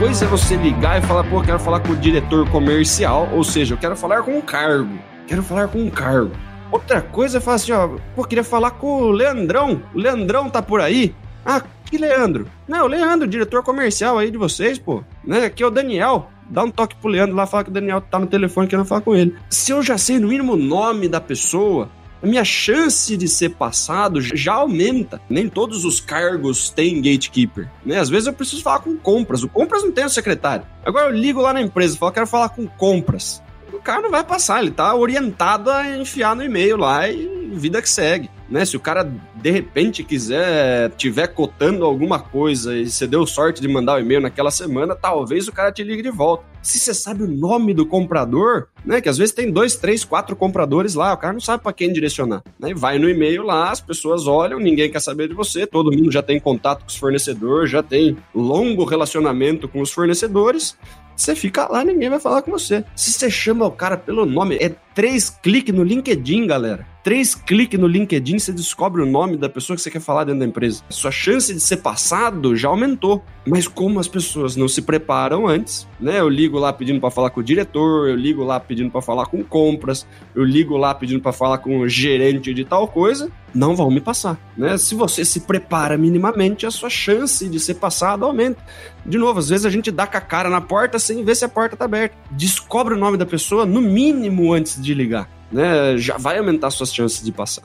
[0.00, 3.74] coisa é você ligar e falar, pô, quero falar com o diretor comercial, ou seja,
[3.74, 4.98] eu quero falar com um cargo.
[5.26, 6.30] Quero falar com um cargo.
[6.72, 7.86] Outra coisa é falar assim, ó,
[8.16, 9.82] pô, queria falar com o Leandrão.
[9.94, 11.14] O Leandrão tá por aí?
[11.44, 12.46] Ah, que Leandro?
[12.66, 15.04] Não, o Leandro, diretor comercial aí de vocês, pô.
[15.22, 15.44] Né?
[15.44, 16.30] Aqui é o Daniel.
[16.48, 19.02] Dá um toque pro Leandro lá, fala que o Daniel tá no telefone querendo falar
[19.02, 19.36] com ele.
[19.50, 21.90] Se eu já sei no mínimo o nome da pessoa,
[22.22, 25.20] a minha chance de ser passado já aumenta.
[25.28, 27.98] Nem todos os cargos têm gatekeeper, né?
[27.98, 29.42] Às vezes eu preciso falar com compras.
[29.42, 30.66] O compras não tem o secretário.
[30.84, 33.42] Agora eu ligo lá na empresa e falo, quero falar com compras.
[33.72, 37.80] O cara não vai passar, ele tá orientado a enfiar no e-mail lá e vida
[37.80, 38.64] que segue né?
[38.64, 43.68] Se o cara de repente quiser tiver cotando alguma coisa e você deu sorte de
[43.68, 46.44] mandar o um e-mail naquela semana, talvez o cara te ligue de volta.
[46.62, 49.00] Se você sabe o nome do comprador, né?
[49.00, 51.92] Que às vezes tem dois, três, quatro compradores lá, o cara não sabe para quem
[51.92, 52.42] direcionar.
[52.58, 52.74] Né?
[52.74, 56.22] Vai no e-mail lá, as pessoas olham, ninguém quer saber de você, todo mundo já
[56.22, 60.76] tem contato com os fornecedores, já tem longo relacionamento com os fornecedores.
[61.16, 62.82] Você fica lá, ninguém vai falar com você.
[62.96, 67.78] Se você chama o cara pelo nome, é três cliques no LinkedIn, galera três cliques
[67.78, 70.82] no LinkedIn, você descobre o nome da pessoa que você quer falar dentro da empresa.
[70.88, 73.24] Sua chance de ser passado já aumentou.
[73.46, 76.20] Mas como as pessoas não se preparam antes, né?
[76.20, 79.26] Eu ligo lá pedindo para falar com o diretor, eu ligo lá pedindo para falar
[79.26, 83.74] com compras, eu ligo lá pedindo para falar com o gerente de tal coisa, não
[83.74, 84.76] vão me passar, né?
[84.76, 88.62] Se você se prepara minimamente, a sua chance de ser passado aumenta.
[89.06, 91.44] De novo, às vezes a gente dá com a cara na porta sem ver se
[91.44, 92.14] a porta tá aberta.
[92.30, 96.94] Descobre o nome da pessoa no mínimo antes de ligar né, já vai aumentar suas
[96.94, 97.62] chances de passar.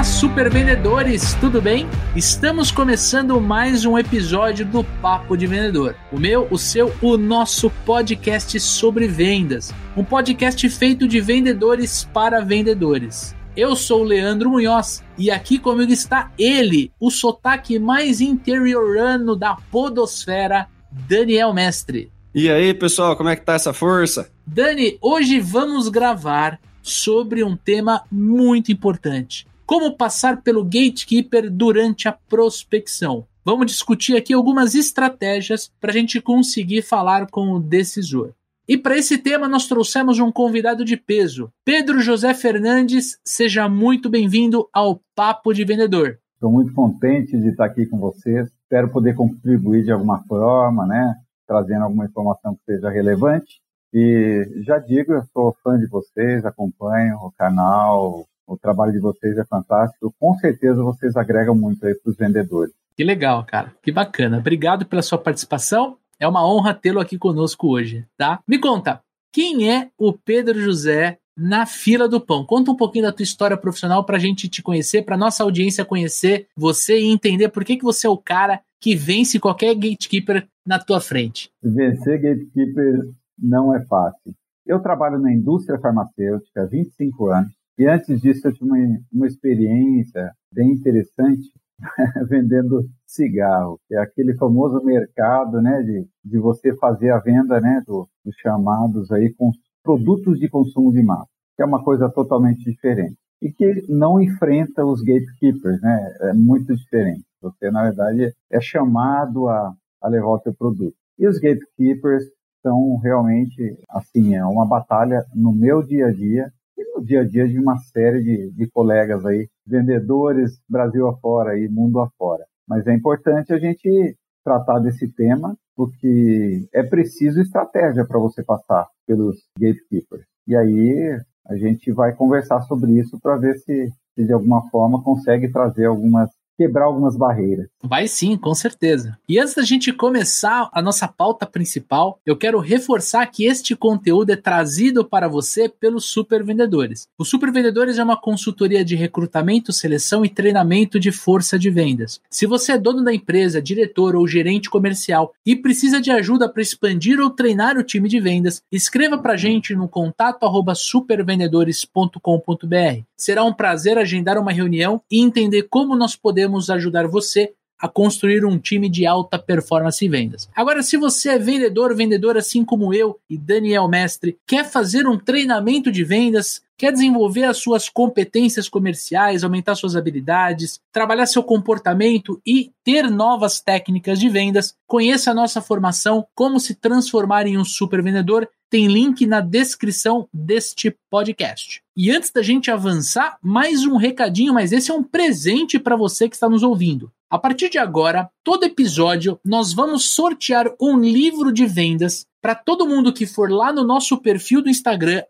[0.00, 1.86] Olá, super vendedores, tudo bem?
[2.16, 5.94] Estamos começando mais um episódio do Papo de Vendedor.
[6.10, 9.74] O meu, o seu, o nosso podcast sobre vendas.
[9.94, 13.36] Um podcast feito de vendedores para vendedores.
[13.54, 19.54] Eu sou o Leandro Munhoz e aqui comigo está ele, o sotaque mais interiorano da
[19.70, 22.10] podosfera, Daniel Mestre.
[22.34, 24.30] E aí, pessoal, como é que tá essa força?
[24.46, 29.49] Dani, hoje vamos gravar sobre um tema muito importante.
[29.70, 33.24] Como passar pelo gatekeeper durante a prospecção.
[33.44, 38.32] Vamos discutir aqui algumas estratégias para a gente conseguir falar com o decisor.
[38.66, 43.20] E para esse tema nós trouxemos um convidado de peso, Pedro José Fernandes.
[43.24, 46.18] Seja muito bem-vindo ao Papo de Vendedor.
[46.34, 48.48] Estou muito contente de estar aqui com vocês.
[48.64, 51.14] Espero poder contribuir de alguma forma, né?
[51.46, 53.60] Trazendo alguma informação que seja relevante.
[53.94, 59.38] E já digo, eu sou fã de vocês, acompanho o canal, o trabalho de vocês
[59.38, 60.12] é fantástico.
[60.18, 62.74] Com certeza vocês agregam muito aí para os vendedores.
[62.96, 63.72] Que legal, cara.
[63.82, 64.38] Que bacana.
[64.38, 65.96] Obrigado pela sua participação.
[66.18, 68.40] É uma honra tê-lo aqui conosco hoje, tá?
[68.46, 69.00] Me conta,
[69.32, 72.44] quem é o Pedro José na fila do pão.
[72.44, 75.84] Conta um pouquinho da tua história profissional para a gente te conhecer, para nossa audiência
[75.84, 80.46] conhecer você e entender por que, que você é o cara que vence qualquer gatekeeper
[80.66, 81.50] na tua frente.
[81.62, 84.34] Vencer gatekeeper não é fácil.
[84.66, 88.76] Eu trabalho na indústria farmacêutica há 25 anos e antes disso eu tive uma,
[89.10, 91.50] uma experiência bem interessante
[92.28, 97.82] vendendo cigarro, que é aquele famoso mercado, né, de, de você fazer a venda, né,
[97.86, 99.50] do, dos chamados aí com
[99.82, 104.84] produtos de consumo de massa, que é uma coisa totalmente diferente e que não enfrenta
[104.84, 106.16] os gatekeepers, né?
[106.20, 107.24] É muito diferente.
[107.40, 110.94] Você, na verdade, é chamado a, a levar o seu produto.
[111.18, 112.24] E os gatekeepers
[112.62, 116.52] são realmente, assim, é uma batalha no meu dia a dia
[117.00, 121.66] no dia a dia de uma série de, de colegas aí, vendedores Brasil afora e
[121.68, 122.44] mundo afora.
[122.68, 128.86] Mas é importante a gente tratar desse tema porque é preciso estratégia para você passar
[129.06, 130.24] pelos gatekeepers.
[130.46, 135.02] E aí a gente vai conversar sobre isso para ver se, se de alguma forma
[135.02, 137.68] consegue trazer algumas quebrar algumas barreiras.
[137.82, 139.16] Vai sim, com certeza.
[139.26, 144.30] E antes da gente começar a nossa pauta principal, eu quero reforçar que este conteúdo
[144.30, 147.08] é trazido para você pelos Super Vendedores.
[147.16, 152.20] O Super Vendedores é uma consultoria de recrutamento, seleção e treinamento de força de vendas.
[152.28, 156.60] Se você é dono da empresa, diretor ou gerente comercial e precisa de ajuda para
[156.60, 160.44] expandir ou treinar o time de vendas, escreva para a gente no contato
[160.74, 163.02] supervendedores.com.br.
[163.16, 168.44] Será um prazer agendar uma reunião e entender como nós podemos ajudar você a construir
[168.44, 170.48] um time de alta performance e vendas.
[170.54, 175.16] Agora, se você é vendedor, vendedor assim como eu e Daniel Mestre, quer fazer um
[175.16, 182.40] treinamento de vendas, quer desenvolver as suas competências comerciais, aumentar suas habilidades, trabalhar seu comportamento
[182.46, 187.64] e ter novas técnicas de vendas, conheça a nossa formação Como se transformar em um
[187.64, 191.82] super vendedor tem link na descrição deste podcast.
[191.96, 196.28] E antes da gente avançar, mais um recadinho, mas esse é um presente para você
[196.28, 197.10] que está nos ouvindo.
[197.28, 202.86] A partir de agora, todo episódio, nós vamos sortear um livro de vendas para todo
[202.86, 205.22] mundo que for lá no nosso perfil do Instagram,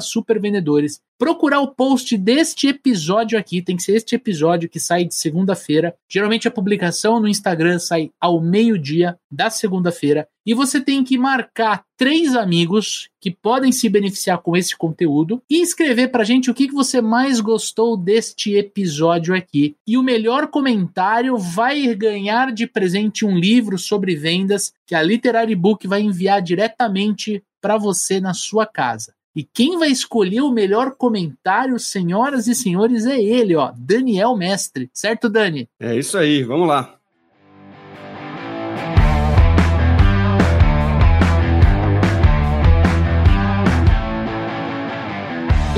[0.00, 5.14] supervendedores, procurar o post deste episódio aqui, tem que ser este episódio que sai de
[5.14, 5.94] segunda-feira.
[6.08, 10.28] Geralmente a publicação no Instagram sai ao meio-dia da segunda-feira.
[10.46, 15.60] E você tem que marcar três amigos que podem se beneficiar com esse conteúdo e
[15.60, 19.76] escrever pra gente o que, que você mais gostou deste episódio aqui.
[19.86, 25.54] E o melhor comentário vai ganhar de presente um livro sobre vendas que a Literary
[25.54, 29.12] Book vai enviar diretamente para você na sua casa.
[29.34, 34.90] E quem vai escolher o melhor comentário, senhoras e senhores, é ele, ó, Daniel Mestre.
[34.92, 35.68] Certo, Dani?
[35.78, 36.99] É isso aí, vamos lá.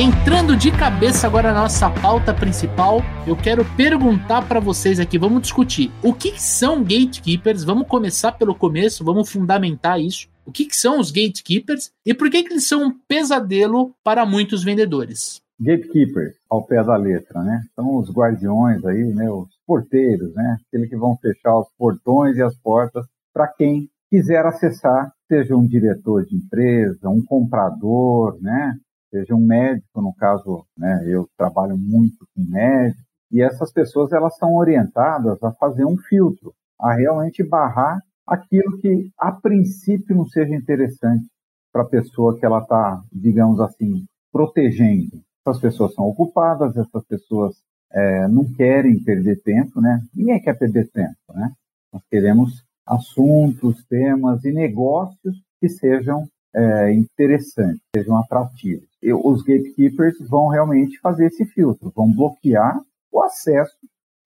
[0.05, 5.43] Entrando de cabeça agora na nossa pauta principal, eu quero perguntar para vocês aqui, vamos
[5.43, 10.27] discutir o que são gatekeepers, vamos começar pelo começo, vamos fundamentar isso.
[10.45, 14.65] O que, são os gatekeepers e por que, que eles são um pesadelo para muitos
[14.65, 15.41] vendedores?
[15.61, 17.63] Gatekeepers, ao pé da letra, né?
[17.77, 19.31] São os guardiões aí, né?
[19.31, 20.57] Os porteiros, né?
[20.67, 25.65] Aqueles que vão fechar os portões e as portas para quem quiser acessar, seja um
[25.65, 28.75] diretor de empresa, um comprador, né?
[29.12, 31.05] Seja um médico, no caso, né?
[31.06, 36.55] Eu trabalho muito com médicos e essas pessoas elas são orientadas a fazer um filtro,
[36.81, 41.26] a realmente barrar aquilo que a princípio não seja interessante
[41.70, 45.20] para a pessoa que ela está, digamos assim, protegendo.
[45.44, 47.55] Essas pessoas são ocupadas, essas pessoas
[47.93, 50.03] é, não querem perder tempo, né?
[50.15, 51.53] Ninguém quer perder tempo, né?
[51.93, 58.89] Nós queremos assuntos, temas e negócios que sejam é, interessantes, sejam atrativos.
[59.25, 63.77] Os gatekeepers vão realmente fazer esse filtro, vão bloquear o acesso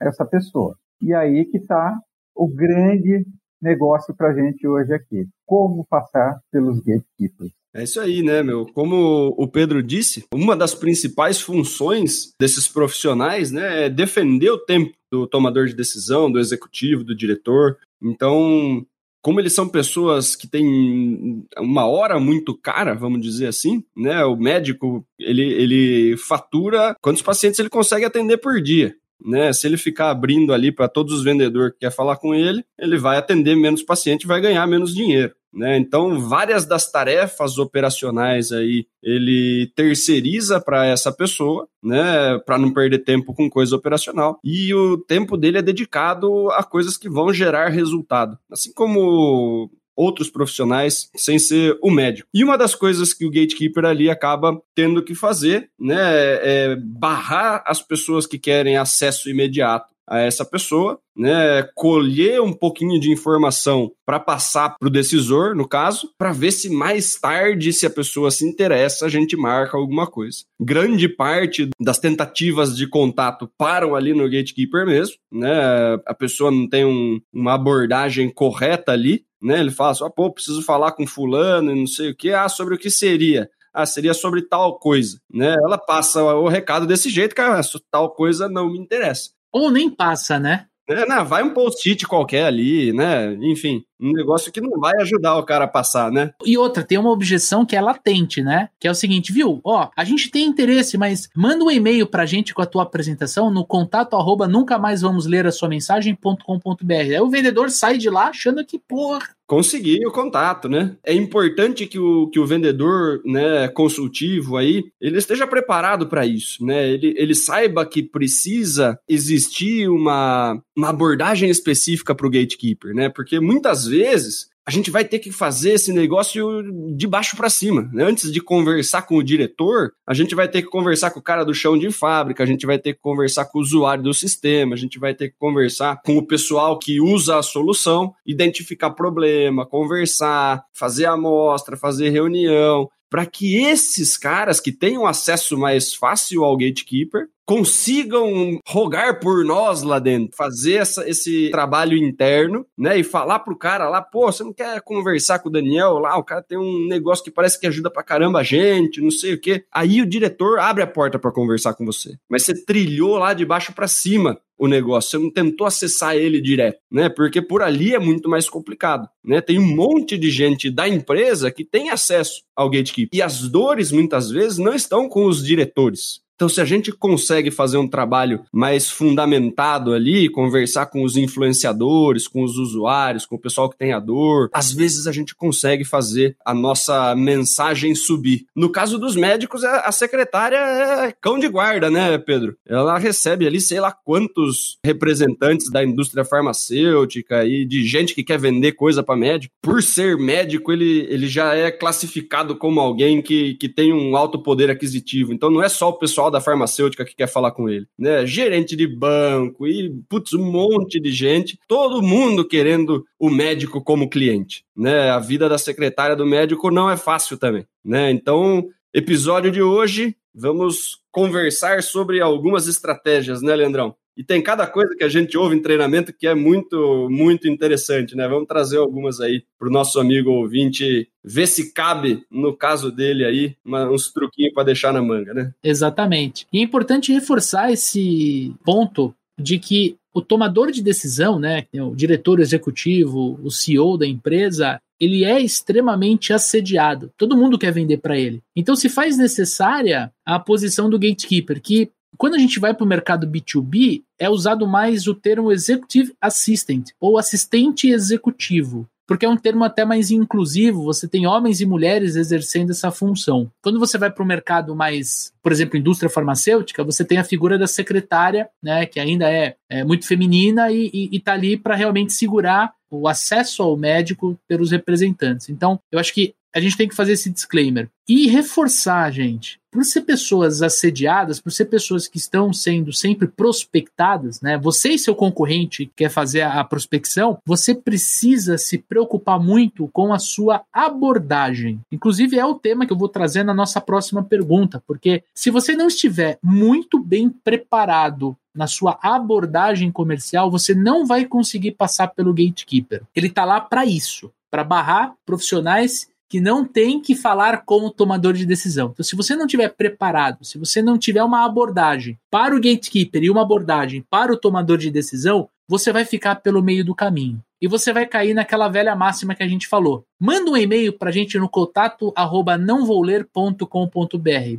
[0.01, 0.77] a essa pessoa.
[1.01, 1.99] E aí que está
[2.35, 3.25] o grande
[3.61, 5.27] negócio para a gente hoje aqui.
[5.47, 7.53] Como passar pelos gatekeepers.
[7.75, 8.65] É isso aí, né, meu?
[8.67, 14.95] Como o Pedro disse, uma das principais funções desses profissionais, né, é defender o tempo
[15.13, 17.77] do tomador de decisão, do executivo, do diretor.
[18.03, 18.85] Então,
[19.27, 24.25] como eles são pessoas que têm uma hora muito cara, vamos dizer assim, né?
[24.25, 28.95] O médico, ele, ele fatura quantos pacientes ele consegue atender por dia
[29.25, 29.53] né?
[29.53, 32.99] Se ele ficar abrindo ali para todos os vendedores que quer falar com ele, ele
[32.99, 35.35] vai atender menos paciente e vai ganhar menos dinheiro.
[35.57, 35.79] Né?
[35.79, 42.99] Então, várias das tarefas operacionais aí ele terceiriza para essa pessoa, né, para não perder
[42.99, 44.39] tempo com coisa operacional.
[44.45, 48.37] E o tempo dele é dedicado a coisas que vão gerar resultado.
[48.53, 52.29] Assim como outros profissionais sem ser o médico.
[52.35, 57.65] E uma das coisas que o gatekeeper ali acaba tendo que fazer, né, é barrar
[57.67, 63.91] as pessoas que querem acesso imediato a essa pessoa, né, colher um pouquinho de informação
[64.05, 68.31] para passar para o decisor, no caso, para ver se mais tarde, se a pessoa
[68.31, 70.39] se interessa, a gente marca alguma coisa.
[70.61, 76.69] Grande parte das tentativas de contato param ali no gatekeeper mesmo, né, a pessoa não
[76.69, 81.07] tem um, uma abordagem correta ali, né, ele fala assim, ah, pô, preciso falar com
[81.07, 83.49] fulano e não sei o que, ah, sobre o que seria?
[83.77, 85.55] ah, seria sobre tal coisa, né?
[85.63, 87.61] Ela passa o recado desse jeito, cara,
[87.91, 89.36] tal coisa não me interessa.
[89.53, 90.67] Ou nem passa, né?
[90.89, 93.35] É, não, vai um post-it qualquer ali, né?
[93.43, 96.33] Enfim, um negócio que não vai ajudar o cara a passar, né?
[96.45, 98.69] E outra, tem uma objeção que é latente, né?
[98.79, 99.61] Que é o seguinte, viu?
[99.65, 103.51] Ó, a gente tem interesse, mas manda um e-mail pra gente com a tua apresentação
[103.51, 106.93] no contato arroba nunca mais vamos ler a sua mensagem.com.br.
[106.93, 110.97] Aí o vendedor sai de lá achando que, porra, conseguir o contato, né?
[111.05, 116.65] É importante que o, que o vendedor, né, consultivo aí, ele esteja preparado para isso,
[116.65, 116.89] né?
[116.91, 123.09] Ele, ele saiba que precisa existir uma, uma abordagem específica para o gatekeeper, né?
[123.09, 126.61] Porque muitas vezes a gente vai ter que fazer esse negócio
[126.97, 127.89] de baixo para cima.
[127.93, 128.03] Né?
[128.03, 131.45] Antes de conversar com o diretor, a gente vai ter que conversar com o cara
[131.45, 134.75] do chão de fábrica, a gente vai ter que conversar com o usuário do sistema,
[134.75, 139.65] a gente vai ter que conversar com o pessoal que usa a solução, identificar problema,
[139.65, 146.57] conversar, fazer amostra, fazer reunião, para que esses caras que tenham acesso mais fácil ao
[146.57, 152.99] gatekeeper consigam rogar por nós lá dentro, fazer essa, esse trabalho interno, né?
[152.99, 156.19] E falar pro cara lá, pô, você não quer conversar com o Daniel lá?
[156.19, 159.35] O cara tem um negócio que parece que ajuda pra caramba a gente, não sei
[159.35, 159.65] o quê.
[159.73, 162.19] Aí o diretor abre a porta para conversar com você.
[162.29, 166.41] Mas você trilhou lá de baixo para cima o negócio, você não tentou acessar ele
[166.41, 167.09] direto, né?
[167.09, 169.41] Porque por ali é muito mais complicado, né?
[169.41, 173.11] Tem um monte de gente da empresa que tem acesso ao gatekeeper.
[173.13, 176.25] E as dores, muitas vezes, não estão com os diretores.
[176.37, 182.29] Então, se a gente consegue fazer um trabalho mais fundamentado ali, conversar com os influenciadores,
[182.29, 185.83] com os usuários, com o pessoal que tem a dor, às vezes a gente consegue
[185.83, 188.45] fazer a nossa mensagem subir.
[188.55, 192.55] No caso dos médicos, a secretária é cão de guarda, né, Pedro?
[192.69, 198.39] Ela recebe ali, sei lá quantos representantes da indústria farmacêutica e de gente que quer
[198.39, 199.55] vender coisa para médico.
[199.63, 204.43] Por ser médico, ele, ele já é classificado como alguém que, que tem um alto
[204.43, 205.33] poder aquisitivo.
[205.33, 208.27] Então, não é só o pessoal pessoal da farmacêutica que quer falar com ele, né?
[208.27, 214.09] Gerente de banco e, putz, um monte de gente, todo mundo querendo o médico como
[214.09, 215.11] cliente, né?
[215.11, 218.11] A vida da secretária do médico não é fácil também, né?
[218.11, 223.95] Então, episódio de hoje, vamos conversar sobre algumas estratégias, né, Leandrão?
[224.17, 228.17] E tem cada coisa que a gente ouve em treinamento que é muito, muito interessante,
[228.17, 228.27] né?
[228.27, 233.25] Vamos trazer algumas aí para o nosso amigo ouvinte ver se cabe, no caso dele
[233.25, 235.53] aí, uma, uns truquinhos para deixar na manga, né?
[235.63, 236.47] Exatamente.
[236.53, 242.41] E é importante reforçar esse ponto de que o tomador de decisão, né, o diretor
[242.41, 247.13] executivo, o CEO da empresa, ele é extremamente assediado.
[247.19, 248.43] Todo mundo quer vender para ele.
[248.57, 252.89] Então se faz necessária a posição do gatekeeper, que quando a gente vai para o
[252.89, 259.37] mercado B2B, é usado mais o termo Executive Assistant ou assistente executivo porque é um
[259.37, 263.51] termo até mais inclusivo, você tem homens e mulheres exercendo essa função.
[263.63, 267.57] Quando você vai para o mercado mais, por exemplo, indústria farmacêutica, você tem a figura
[267.57, 272.73] da secretária, né, que ainda é, é muito feminina e está ali para realmente segurar
[272.91, 275.49] o acesso ao médico pelos representantes.
[275.49, 277.91] Então, eu acho que a gente tem que fazer esse disclaimer.
[278.09, 284.41] E reforçar, gente, por ser pessoas assediadas, por ser pessoas que estão sendo sempre prospectadas,
[284.41, 284.57] né?
[284.57, 290.19] Você e seu concorrente quer fazer a prospecção, você precisa se preocupar muito com a
[290.19, 291.79] sua abordagem.
[291.93, 295.77] Inclusive, é o tema que eu vou trazer na nossa próxima pergunta, porque se você
[295.77, 302.33] não estiver muito bem preparado na sua abordagem comercial, você não vai conseguir passar pelo
[302.33, 303.03] gatekeeper.
[303.15, 307.91] Ele está lá para isso, para barrar profissionais que não tem que falar com o
[307.91, 308.91] tomador de decisão.
[308.93, 313.23] Então, se você não tiver preparado, se você não tiver uma abordagem para o gatekeeper
[313.23, 317.41] e uma abordagem para o tomador de decisão, você vai ficar pelo meio do caminho.
[317.61, 320.05] E você vai cair naquela velha máxima que a gente falou.
[320.21, 322.59] Manda um e-mail para a gente no contato arroba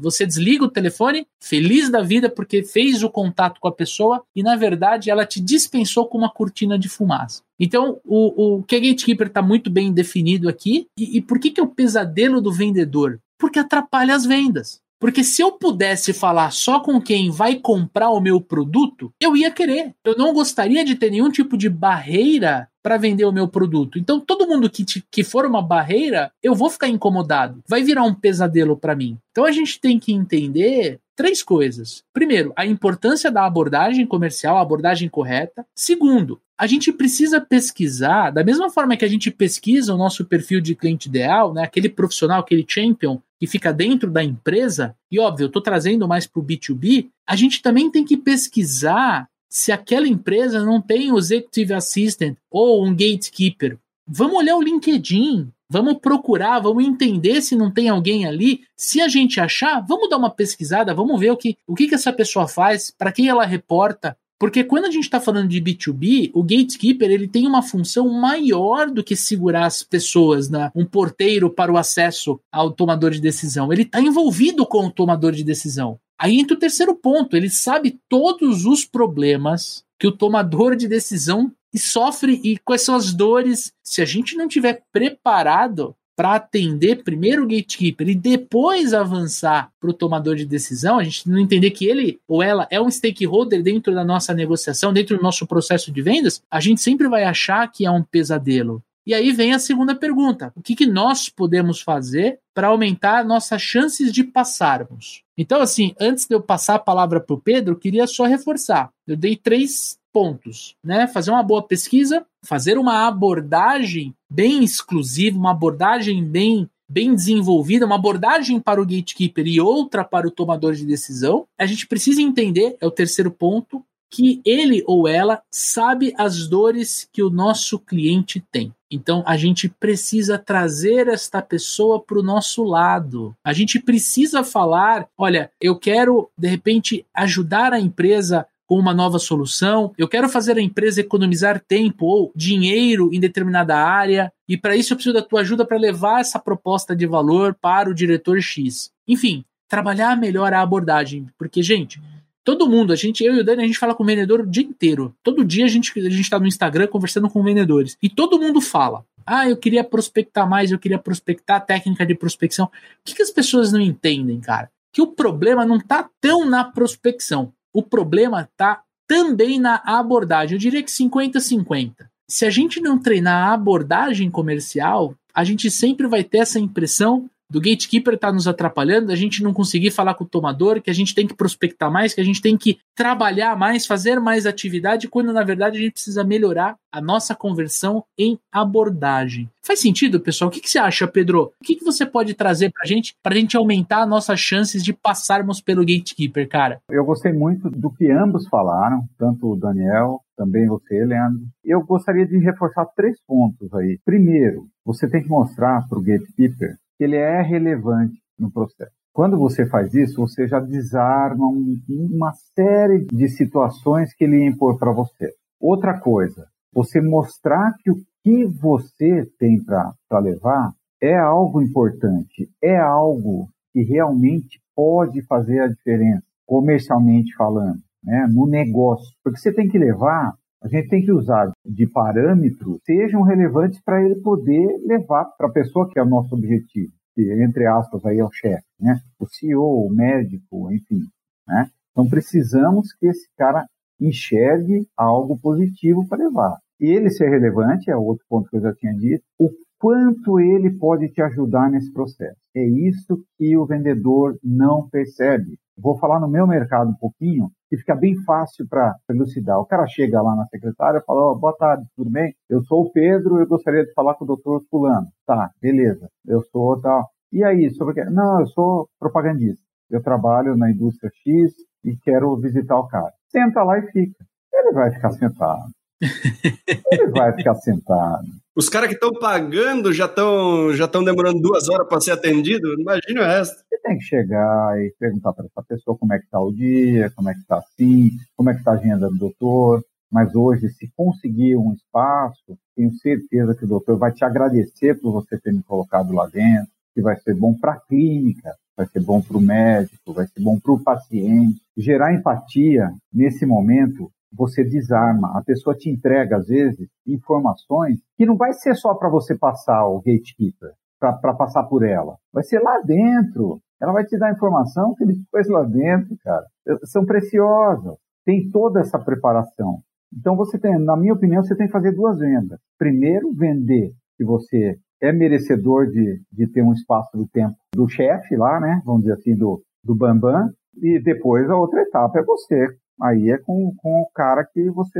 [0.01, 4.41] Você desliga o telefone, feliz da vida porque fez o contato com a pessoa e,
[4.41, 7.43] na verdade, ela te dispensou com uma cortina de fumaça.
[7.59, 10.87] Então, o, o que a Gatekeeper está muito bem definido aqui.
[10.97, 13.19] E, e por que, que é o pesadelo do vendedor?
[13.37, 14.79] Porque atrapalha as vendas.
[14.99, 19.51] Porque se eu pudesse falar só com quem vai comprar o meu produto, eu ia
[19.51, 19.93] querer.
[20.03, 23.99] Eu não gostaria de ter nenhum tipo de barreira para vender o meu produto.
[23.99, 27.61] Então, todo mundo que, te, que for uma barreira, eu vou ficar incomodado.
[27.67, 29.17] Vai virar um pesadelo para mim.
[29.29, 32.01] Então, a gente tem que entender três coisas.
[32.13, 35.65] Primeiro, a importância da abordagem comercial, a abordagem correta.
[35.75, 40.61] Segundo, a gente precisa pesquisar, da mesma forma que a gente pesquisa o nosso perfil
[40.61, 45.43] de cliente ideal, né, aquele profissional, aquele champion que fica dentro da empresa, e óbvio,
[45.43, 50.07] eu estou trazendo mais para o B2B, a gente também tem que pesquisar se aquela
[50.07, 53.77] empresa não tem o Executive Assistant ou um Gatekeeper.
[54.07, 58.61] Vamos olhar o LinkedIn, vamos procurar, vamos entender se não tem alguém ali.
[58.75, 61.95] Se a gente achar, vamos dar uma pesquisada, vamos ver o que, o que, que
[61.95, 66.29] essa pessoa faz, para quem ela reporta, porque quando a gente está falando de B2B,
[66.33, 70.71] o gatekeeper ele tem uma função maior do que segurar as pessoas, né?
[70.75, 73.73] um porteiro para o acesso ao tomador de decisão.
[73.73, 75.99] Ele está envolvido com o tomador de decisão.
[76.19, 81.51] Aí entra o terceiro ponto: ele sabe todos os problemas que o tomador de decisão
[81.77, 83.71] sofre e quais são as dores.
[83.83, 89.91] Se a gente não tiver preparado para atender primeiro o gatekeeper e depois avançar para
[89.91, 93.61] o tomador de decisão, a gente não entender que ele ou ela é um stakeholder
[93.61, 97.71] dentro da nossa negociação, dentro do nosso processo de vendas, a gente sempre vai achar
[97.71, 98.81] que é um pesadelo.
[99.07, 103.61] E aí vem a segunda pergunta: o que, que nós podemos fazer para aumentar nossas
[103.61, 105.23] chances de passarmos?
[105.37, 108.91] Então, assim, antes de eu passar a palavra para o Pedro, eu queria só reforçar.
[109.07, 111.07] Eu dei três pontos, né?
[111.07, 117.95] Fazer uma boa pesquisa, fazer uma abordagem bem exclusiva, uma abordagem bem bem desenvolvida, uma
[117.95, 121.45] abordagem para o gatekeeper e outra para o tomador de decisão.
[121.57, 127.07] A gente precisa entender, é o terceiro ponto, que ele ou ela sabe as dores
[127.11, 128.73] que o nosso cliente tem.
[128.89, 133.35] Então a gente precisa trazer esta pessoa para o nosso lado.
[133.43, 139.17] A gente precisa falar: olha, eu quero de repente ajudar a empresa com uma nova
[139.17, 144.75] solução, eu quero fazer a empresa economizar tempo ou dinheiro em determinada área, e para
[144.75, 148.41] isso eu preciso da tua ajuda para levar essa proposta de valor para o diretor
[148.41, 148.91] X.
[149.07, 152.01] Enfim, trabalhar melhor a abordagem, porque, gente,
[152.47, 154.47] todo mundo, a gente, eu e o Dani, a gente fala com o vendedor o
[154.47, 155.13] dia inteiro.
[155.21, 157.97] Todo dia a gente, a gente tá no Instagram conversando com vendedores.
[158.01, 159.03] E todo mundo fala.
[159.25, 162.67] Ah, eu queria prospectar mais, eu queria prospectar técnica de prospecção.
[162.67, 162.69] O
[163.03, 164.71] que, que as pessoas não entendem, cara?
[164.93, 167.51] Que o problema não tá tão na prospecção.
[167.73, 170.55] O problema tá também na abordagem.
[170.55, 171.95] Eu diria que 50-50.
[172.29, 177.29] Se a gente não treinar a abordagem comercial, a gente sempre vai ter essa impressão
[177.49, 180.89] do gatekeeper estar tá nos atrapalhando, a gente não conseguir falar com o tomador, que
[180.89, 184.45] a gente tem que prospectar mais, que a gente tem que trabalhar mais, fazer mais
[184.45, 189.49] atividade, quando na verdade a gente precisa melhorar a nossa conversão em abordagem.
[189.63, 190.49] Faz sentido, pessoal?
[190.49, 191.51] O que, que você acha, Pedro?
[191.61, 194.93] O que, que você pode trazer para a gente, a gente aumentar nossas chances de
[194.93, 196.79] passarmos pelo gatekeeper, cara?
[196.89, 201.41] Eu gostei muito do que ambos falaram, tanto o Daniel também você, Leandro.
[201.65, 203.99] Eu gostaria de reforçar três pontos aí.
[204.05, 208.91] Primeiro, você tem que mostrar para o gatekeeper que ele é relevante no processo.
[209.13, 214.77] Quando você faz isso, você já desarma um, uma série de situações que ele impor
[214.77, 215.33] para você.
[215.59, 222.77] Outra coisa, você mostrar que o que você tem para levar é algo importante, é
[222.77, 229.07] algo que realmente pode fazer a diferença, comercialmente falando, né, no negócio.
[229.23, 234.03] Porque você tem que levar, a gente tem que usar de parâmetros sejam relevantes para
[234.03, 238.19] ele poder levar para a pessoa que é o nosso objetivo que, entre aspas, aí
[238.19, 238.99] é o chefe, né?
[239.19, 241.01] O CEO, o médico, enfim,
[241.47, 241.67] né?
[241.91, 243.65] Então precisamos que esse cara
[243.99, 246.59] enxergue algo positivo para levar.
[246.79, 249.49] Ele ser relevante, é outro ponto que eu já tinha dito, o
[249.79, 252.37] quanto ele pode te ajudar nesse processo.
[252.55, 255.57] É isso que o vendedor não percebe.
[255.77, 259.59] Vou falar no meu mercado um pouquinho, que fica bem fácil para elucidar.
[259.59, 262.33] O cara chega lá na secretária e fala, oh, boa tarde, tudo bem?
[262.49, 265.07] Eu sou o Pedro, eu gostaria de falar com o doutor fulano.
[265.25, 267.07] Tá, beleza, eu sou tal.
[267.31, 268.09] E aí, sobre o que?
[268.09, 269.61] Não, eu sou propagandista.
[269.89, 273.13] Eu trabalho na indústria X e quero visitar o cara.
[273.29, 274.25] Senta lá e fica.
[274.53, 275.69] Ele vai ficar sentado.
[276.91, 278.25] Ele vai ficar sentado.
[278.55, 282.73] Os caras que estão pagando já estão já demorando duas horas para ser atendido?
[282.79, 283.63] Imagina o resto.
[283.87, 287.29] Tem que chegar e perguntar para essa pessoa como é que está o dia, como
[287.29, 289.81] é que está assim, como é que está a agenda do doutor.
[290.11, 295.13] Mas hoje, se conseguir um espaço, tenho certeza que o doutor vai te agradecer por
[295.13, 299.01] você ter me colocado lá dentro, que vai ser bom para a clínica, vai ser
[299.01, 301.61] bom para o médico, vai ser bom para o paciente.
[301.77, 305.37] Gerar empatia nesse momento você desarma.
[305.37, 309.87] A pessoa te entrega, às vezes, informações que não vai ser só para você passar
[309.87, 312.17] o gatekeeper, para passar por ela.
[312.33, 313.61] Vai ser lá dentro.
[313.81, 316.45] Ela vai te dar informação que depois lá dentro, cara,
[316.83, 317.95] são preciosas.
[318.25, 319.79] Tem toda essa preparação.
[320.13, 322.59] Então você tem, na minha opinião, você tem que fazer duas vendas.
[322.77, 328.35] Primeiro, vender que você é merecedor de, de ter um espaço do tempo do chefe
[328.35, 328.81] lá, né?
[328.85, 330.49] Vamos dizer assim, do, do Bambam.
[330.81, 332.67] E depois a outra etapa é você
[333.01, 334.99] Aí é com, com o cara que você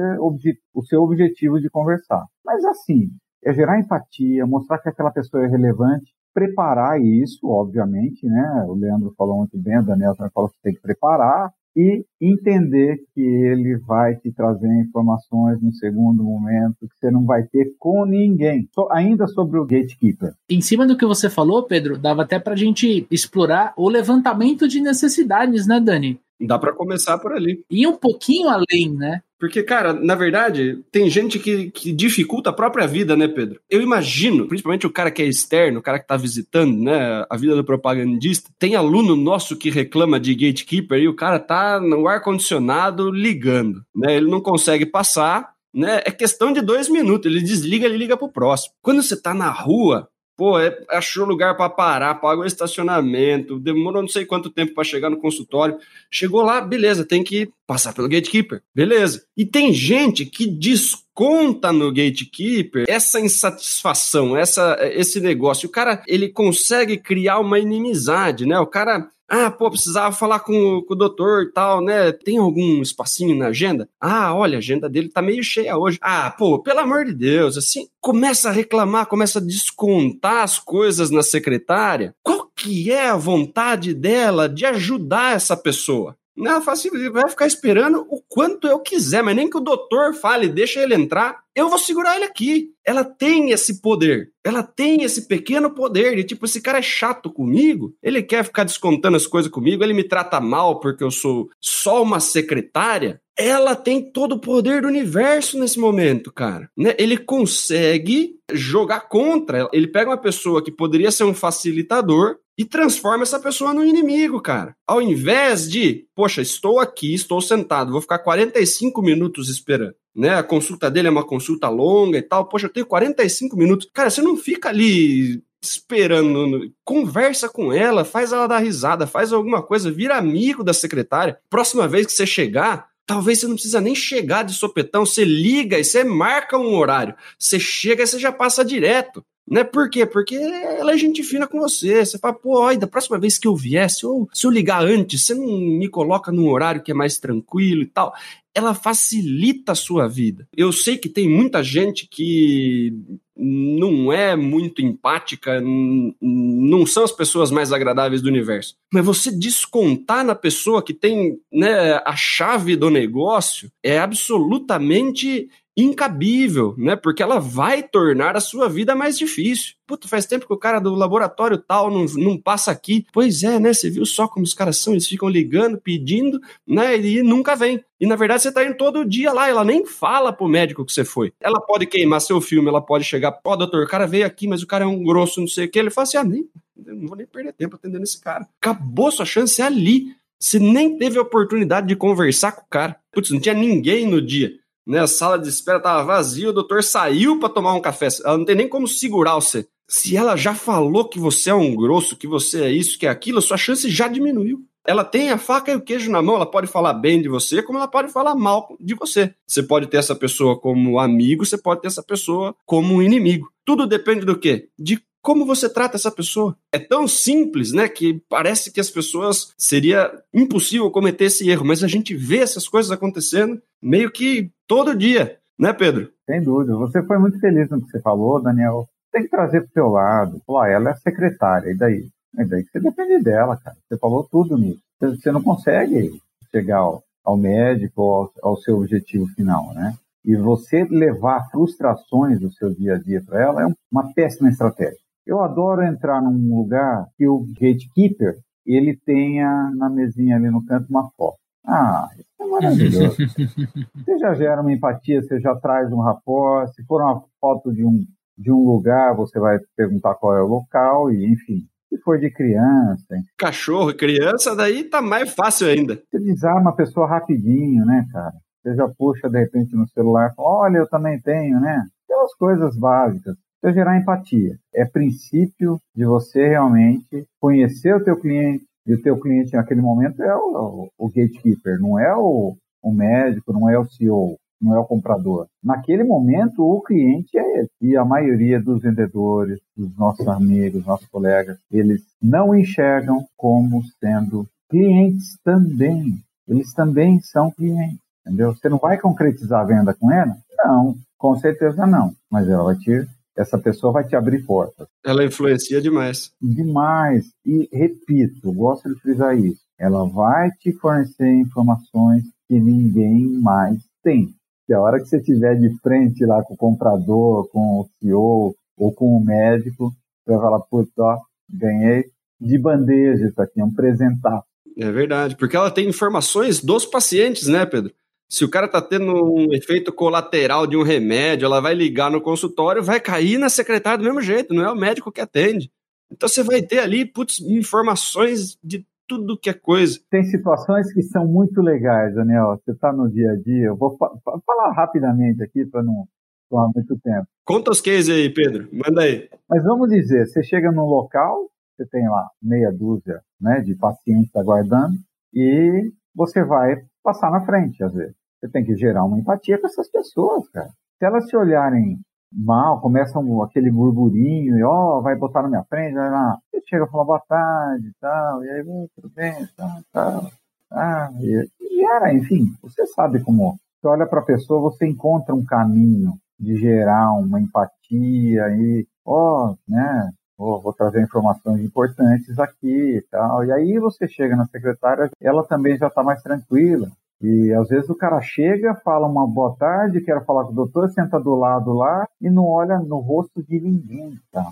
[0.74, 2.24] o seu objetivo de conversar.
[2.46, 3.10] Mas assim,
[3.44, 8.64] é gerar empatia, mostrar que aquela pessoa é relevante, preparar isso, obviamente, né?
[8.68, 12.98] O Leandro falou muito bem, o Daniel também falou que tem que preparar e entender
[13.16, 18.06] que ele vai te trazer informações no segundo momento que você não vai ter com
[18.06, 18.70] ninguém.
[18.72, 20.36] So, ainda sobre o gatekeeper.
[20.48, 24.68] Em cima do que você falou, Pedro, dava até para a gente explorar o levantamento
[24.68, 26.20] de necessidades, né, Dani?
[26.40, 27.64] Dá para começar por ali.
[27.70, 29.22] E um pouquinho além, né?
[29.40, 33.60] Porque, cara, na verdade, tem gente que, que dificulta a própria vida, né, Pedro?
[33.70, 37.38] Eu imagino, principalmente o cara que é externo, o cara que tá visitando, né, a
[37.38, 42.08] vida do propagandista, tem aluno nosso que reclama de gatekeeper e o cara tá no
[42.08, 44.16] ar-condicionado ligando, né?
[44.18, 46.02] Ele não consegue passar, né?
[46.06, 47.32] É questão de dois minutos.
[47.32, 48.74] Ele desliga, ele liga pro próximo.
[48.82, 54.08] Quando você tá na rua, Pô, é, achou lugar para parar, pagou estacionamento, demorou não
[54.08, 55.80] sei quanto tempo para chegar no consultório.
[56.12, 59.26] Chegou lá, beleza, tem que passar pelo gatekeeper, beleza.
[59.36, 65.68] E tem gente que desconta no gatekeeper essa insatisfação, essa, esse negócio.
[65.68, 68.60] O cara, ele consegue criar uma inimizade, né?
[68.60, 72.12] O cara ah, pô, precisava falar com, com o doutor e tal, né?
[72.12, 73.90] Tem algum espacinho na agenda?
[74.00, 75.98] Ah, olha, a agenda dele tá meio cheia hoje.
[76.02, 81.10] Ah, pô, pelo amor de Deus, assim, começa a reclamar, começa a descontar as coisas
[81.10, 82.16] na secretária.
[82.24, 86.16] Qual que é a vontade dela de ajudar essa pessoa?
[86.38, 90.14] Não, fala assim, vai ficar esperando o quanto eu quiser, mas nem que o doutor
[90.14, 92.70] fale, deixa ele entrar, eu vou segurar ele aqui.
[92.86, 97.32] Ela tem esse poder, ela tem esse pequeno poder de tipo, esse cara é chato
[97.32, 101.50] comigo, ele quer ficar descontando as coisas comigo, ele me trata mal porque eu sou
[101.60, 103.20] só uma secretária.
[103.38, 106.70] Ela tem todo o poder do universo nesse momento, cara.
[106.76, 106.96] Né?
[106.98, 109.70] Ele consegue jogar contra.
[109.72, 114.42] Ele pega uma pessoa que poderia ser um facilitador e transforma essa pessoa no inimigo,
[114.42, 114.76] cara.
[114.88, 119.94] Ao invés de, poxa, estou aqui, estou sentado, vou ficar 45 minutos esperando.
[120.16, 120.30] Né?
[120.30, 122.46] A consulta dele é uma consulta longa e tal.
[122.46, 123.88] Poxa, eu tenho 45 minutos.
[123.94, 129.62] Cara, você não fica ali esperando, conversa com ela, faz ela dar risada, faz alguma
[129.62, 131.38] coisa, vira amigo da secretária.
[131.50, 135.80] Próxima vez que você chegar, Talvez você não precisa nem chegar de sopetão, você liga
[135.80, 137.16] e você marca um horário.
[137.40, 139.24] Você chega e você já passa direto.
[139.50, 139.64] Né?
[139.64, 140.06] Por quê?
[140.06, 142.06] Porque ela é gente fina com você.
[142.06, 144.84] Você fala, pô, olha, da próxima vez que eu vier, se eu, se eu ligar
[144.84, 148.14] antes, você não me coloca num horário que é mais tranquilo e tal.
[148.58, 150.48] Ela facilita a sua vida.
[150.56, 152.92] Eu sei que tem muita gente que
[153.38, 158.76] não é muito empática, não são as pessoas mais agradáveis do universo.
[158.92, 166.74] Mas você descontar na pessoa que tem né, a chave do negócio é absolutamente incabível,
[166.76, 166.96] né?
[166.96, 169.76] Porque ela vai tornar a sua vida mais difícil.
[169.86, 173.06] Puta, faz tempo que o cara do laboratório tal não, não passa aqui.
[173.14, 173.72] Pois é, né?
[173.72, 174.94] Você viu só como os caras são?
[174.94, 176.98] Eles ficam ligando, pedindo, né?
[176.98, 177.80] E nunca vem.
[178.00, 180.92] E na verdade você tá indo todo dia lá, ela nem fala pro médico que
[180.92, 181.32] você foi.
[181.40, 184.64] Ela pode queimar seu filme, ela pode chegar, pô, doutor, o cara veio aqui, mas
[184.64, 185.78] o cara é um grosso, não sei o que.
[185.78, 188.48] Ele fala assim: ah, nem, não vou nem perder tempo atendendo esse cara.
[188.60, 190.16] Acabou sua chance ali.
[190.40, 192.96] Você nem teve a oportunidade de conversar com o cara.
[193.12, 195.00] Putz, não tinha ninguém no dia né?
[195.00, 198.08] A sala de espera estava vazia, o doutor saiu para tomar um café.
[198.24, 199.68] Ela não tem nem como segurar você.
[199.88, 203.10] Se ela já falou que você é um grosso, que você é isso, que é
[203.10, 204.64] aquilo, sua chance já diminuiu.
[204.86, 207.62] Ela tem a faca e o queijo na mão, ela pode falar bem de você,
[207.62, 209.34] como ela pode falar mal de você.
[209.46, 213.50] Você pode ter essa pessoa como amigo, você pode ter essa pessoa como inimigo.
[213.66, 214.70] Tudo depende do quê?
[214.80, 216.56] De como você trata essa pessoa.
[216.72, 221.84] É tão simples, né, que parece que as pessoas seria impossível cometer esse erro, mas
[221.84, 226.10] a gente vê essas coisas acontecendo meio que todo dia, né, Pedro?
[226.26, 226.78] Sem dúvida.
[226.78, 228.88] Você foi muito feliz no que você falou, Daniel.
[229.12, 230.42] Tem que trazer pro seu lado.
[230.48, 232.08] Pô, ela é secretária, e daí?
[232.40, 233.76] E daí que você depende dela, cara.
[233.86, 234.80] Você falou tudo nisso.
[235.02, 239.94] Você não consegue chegar ao, médico, ao, ao seu objetivo final, né?
[240.24, 245.06] E você levar frustrações do seu dia a dia para ela é uma péssima estratégia.
[245.28, 250.88] Eu adoro entrar num lugar que o gatekeeper ele tenha na mesinha ali no canto
[250.90, 251.38] uma foto.
[251.66, 253.18] Ah, isso é maravilhoso.
[253.94, 256.74] você já gera uma empatia, você já traz um rapport.
[256.74, 258.06] Se for uma foto de um,
[258.38, 261.68] de um lugar, você vai perguntar qual é o local e, enfim.
[261.90, 263.14] Se for de criança.
[263.14, 263.24] Hein?
[263.38, 266.02] Cachorro, criança, daí tá mais fácil ainda.
[266.10, 268.34] Você desarma a pessoa rapidinho, né, cara?
[268.64, 271.84] Você já puxa de repente no celular e fala, olha, eu também tenho, né?
[272.06, 274.58] Aquelas coisas básicas para gerar empatia.
[274.74, 280.24] É princípio de você realmente conhecer o teu cliente, e o teu cliente naquele momento
[280.24, 284.80] é o, o gatekeeper, não é o, o médico, não é o CEO, não é
[284.80, 285.48] o comprador.
[285.64, 287.70] Naquele momento, o cliente é ele.
[287.82, 294.48] E a maioria dos vendedores, dos nossos amigos, nossos colegas, eles não enxergam como sendo
[294.70, 296.18] clientes também.
[296.48, 298.54] Eles também são clientes, entendeu?
[298.54, 300.36] Você não vai concretizar a venda com ela?
[300.64, 302.14] Não, com certeza não.
[302.32, 303.06] Mas ela vai te
[303.38, 304.88] essa pessoa vai te abrir portas.
[305.06, 306.32] Ela influencia demais.
[306.42, 307.26] Demais.
[307.46, 309.62] E repito, gosto de frisar isso.
[309.80, 314.34] Ela vai te fornecer informações que ninguém mais tem.
[314.66, 318.56] Que a hora que você estiver de frente lá com o comprador, com o CEO
[318.76, 319.94] ou com o médico,
[320.26, 321.20] você vai falar, putz, ó,
[321.50, 322.06] ganhei
[322.42, 324.44] de bandeja isso aqui, é um presentar.
[324.78, 327.94] É verdade, porque ela tem informações dos pacientes, né, Pedro?
[328.30, 332.22] Se o cara tá tendo um efeito colateral de um remédio, ela vai ligar no
[332.22, 335.72] consultório, vai cair na secretária do mesmo jeito, não é o médico que atende.
[336.12, 340.00] Então você vai ter ali, putz, informações de tudo que é coisa.
[340.10, 342.60] Tem situações que são muito legais, Daniel.
[342.64, 343.68] Você está no dia a dia.
[343.68, 344.10] Eu vou fa
[344.46, 346.06] falar rapidamente aqui para não
[346.50, 347.26] tomar muito tempo.
[347.46, 348.68] Conta os cases aí, Pedro.
[348.72, 349.30] Manda aí.
[349.50, 354.36] Mas vamos dizer, você chega num local, você tem lá meia dúzia né, de pacientes
[354.36, 354.96] aguardando
[355.34, 358.14] e você vai passar na frente, às vezes.
[358.38, 360.70] Você tem que gerar uma empatia com essas pessoas, cara.
[361.00, 361.98] Se elas se olharem
[362.30, 366.38] mal, começam aquele burburinho, e ó, oh, vai botar na minha frente, vai lá.
[366.52, 370.32] Você chega e fala boa tarde e tal, e aí, tudo bem, tal, tal.
[370.70, 373.58] Ah, e, era, enfim, você sabe como.
[373.80, 379.52] Você olha para a pessoa, você encontra um caminho de gerar uma empatia e, ó,
[379.52, 383.44] oh, né, vou, trazer informações importantes aqui e tal.
[383.44, 386.90] E aí você chega na secretária, ela também já está mais tranquila.
[387.20, 390.90] E às vezes o cara chega, fala uma boa tarde, quero falar com o doutor,
[390.90, 394.20] senta do lado lá e não olha no rosto de ninguém.
[394.32, 394.52] Tá?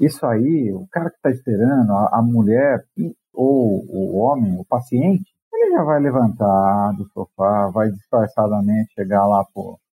[0.00, 2.84] Isso aí, o cara que está esperando, a, a, mulher
[3.32, 9.44] ou o homem, o paciente, ele já vai levantar do sofá, vai disfarçadamente chegar lá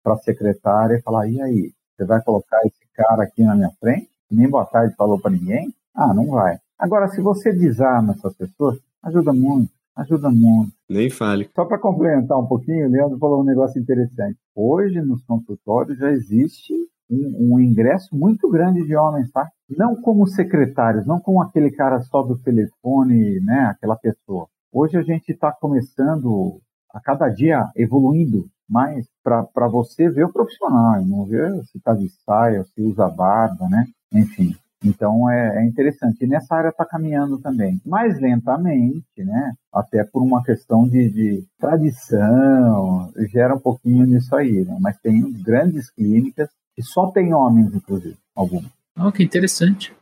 [0.03, 3.71] para a secretária e falar: e aí, você vai colocar esse cara aqui na minha
[3.79, 4.12] frente?
[4.33, 5.73] Nem boa tarde falou para ninguém?
[5.95, 6.57] Ah, não vai.
[6.77, 10.73] Agora, se você desarma essas pessoas, ajuda muito, ajuda muito.
[10.89, 11.49] Nem fale.
[11.55, 14.37] Só para complementar um pouquinho, o Leandro falou um negócio interessante.
[14.55, 16.73] Hoje, nos consultórios, já existe
[17.09, 19.47] um, um, ingresso muito grande de homens, tá?
[19.69, 23.65] Não como secretários, não como aquele cara só do telefone, né?
[23.65, 24.47] Aquela pessoa.
[24.71, 26.59] Hoje a gente está começando
[26.91, 32.09] a cada dia evoluindo mais para você ver o profissional, não ver se está de
[32.25, 33.85] saia, se usa barba, né?
[34.13, 34.55] Enfim.
[34.83, 36.23] Então é, é, interessante.
[36.23, 39.53] E nessa área está caminhando também, mais lentamente, né?
[39.73, 44.77] Até por uma questão de, de tradição, gera um pouquinho nisso aí, né?
[44.81, 48.69] Mas tem grandes clínicas que só tem homens, inclusive, algumas.
[48.97, 49.93] Oh, que interessante.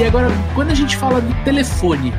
[0.00, 2.10] E agora, quando a gente fala do telefone,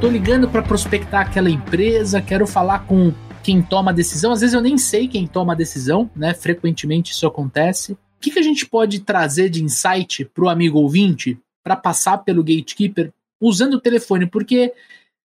[0.00, 4.32] tô ligando para prospectar aquela empresa, quero falar com quem toma a decisão.
[4.32, 6.34] Às vezes eu nem sei quem toma a decisão, né?
[6.34, 7.92] Frequentemente isso acontece.
[7.92, 12.18] O que, que a gente pode trazer de insight para o amigo ouvinte para passar
[12.18, 14.26] pelo gatekeeper usando o telefone?
[14.26, 14.72] Porque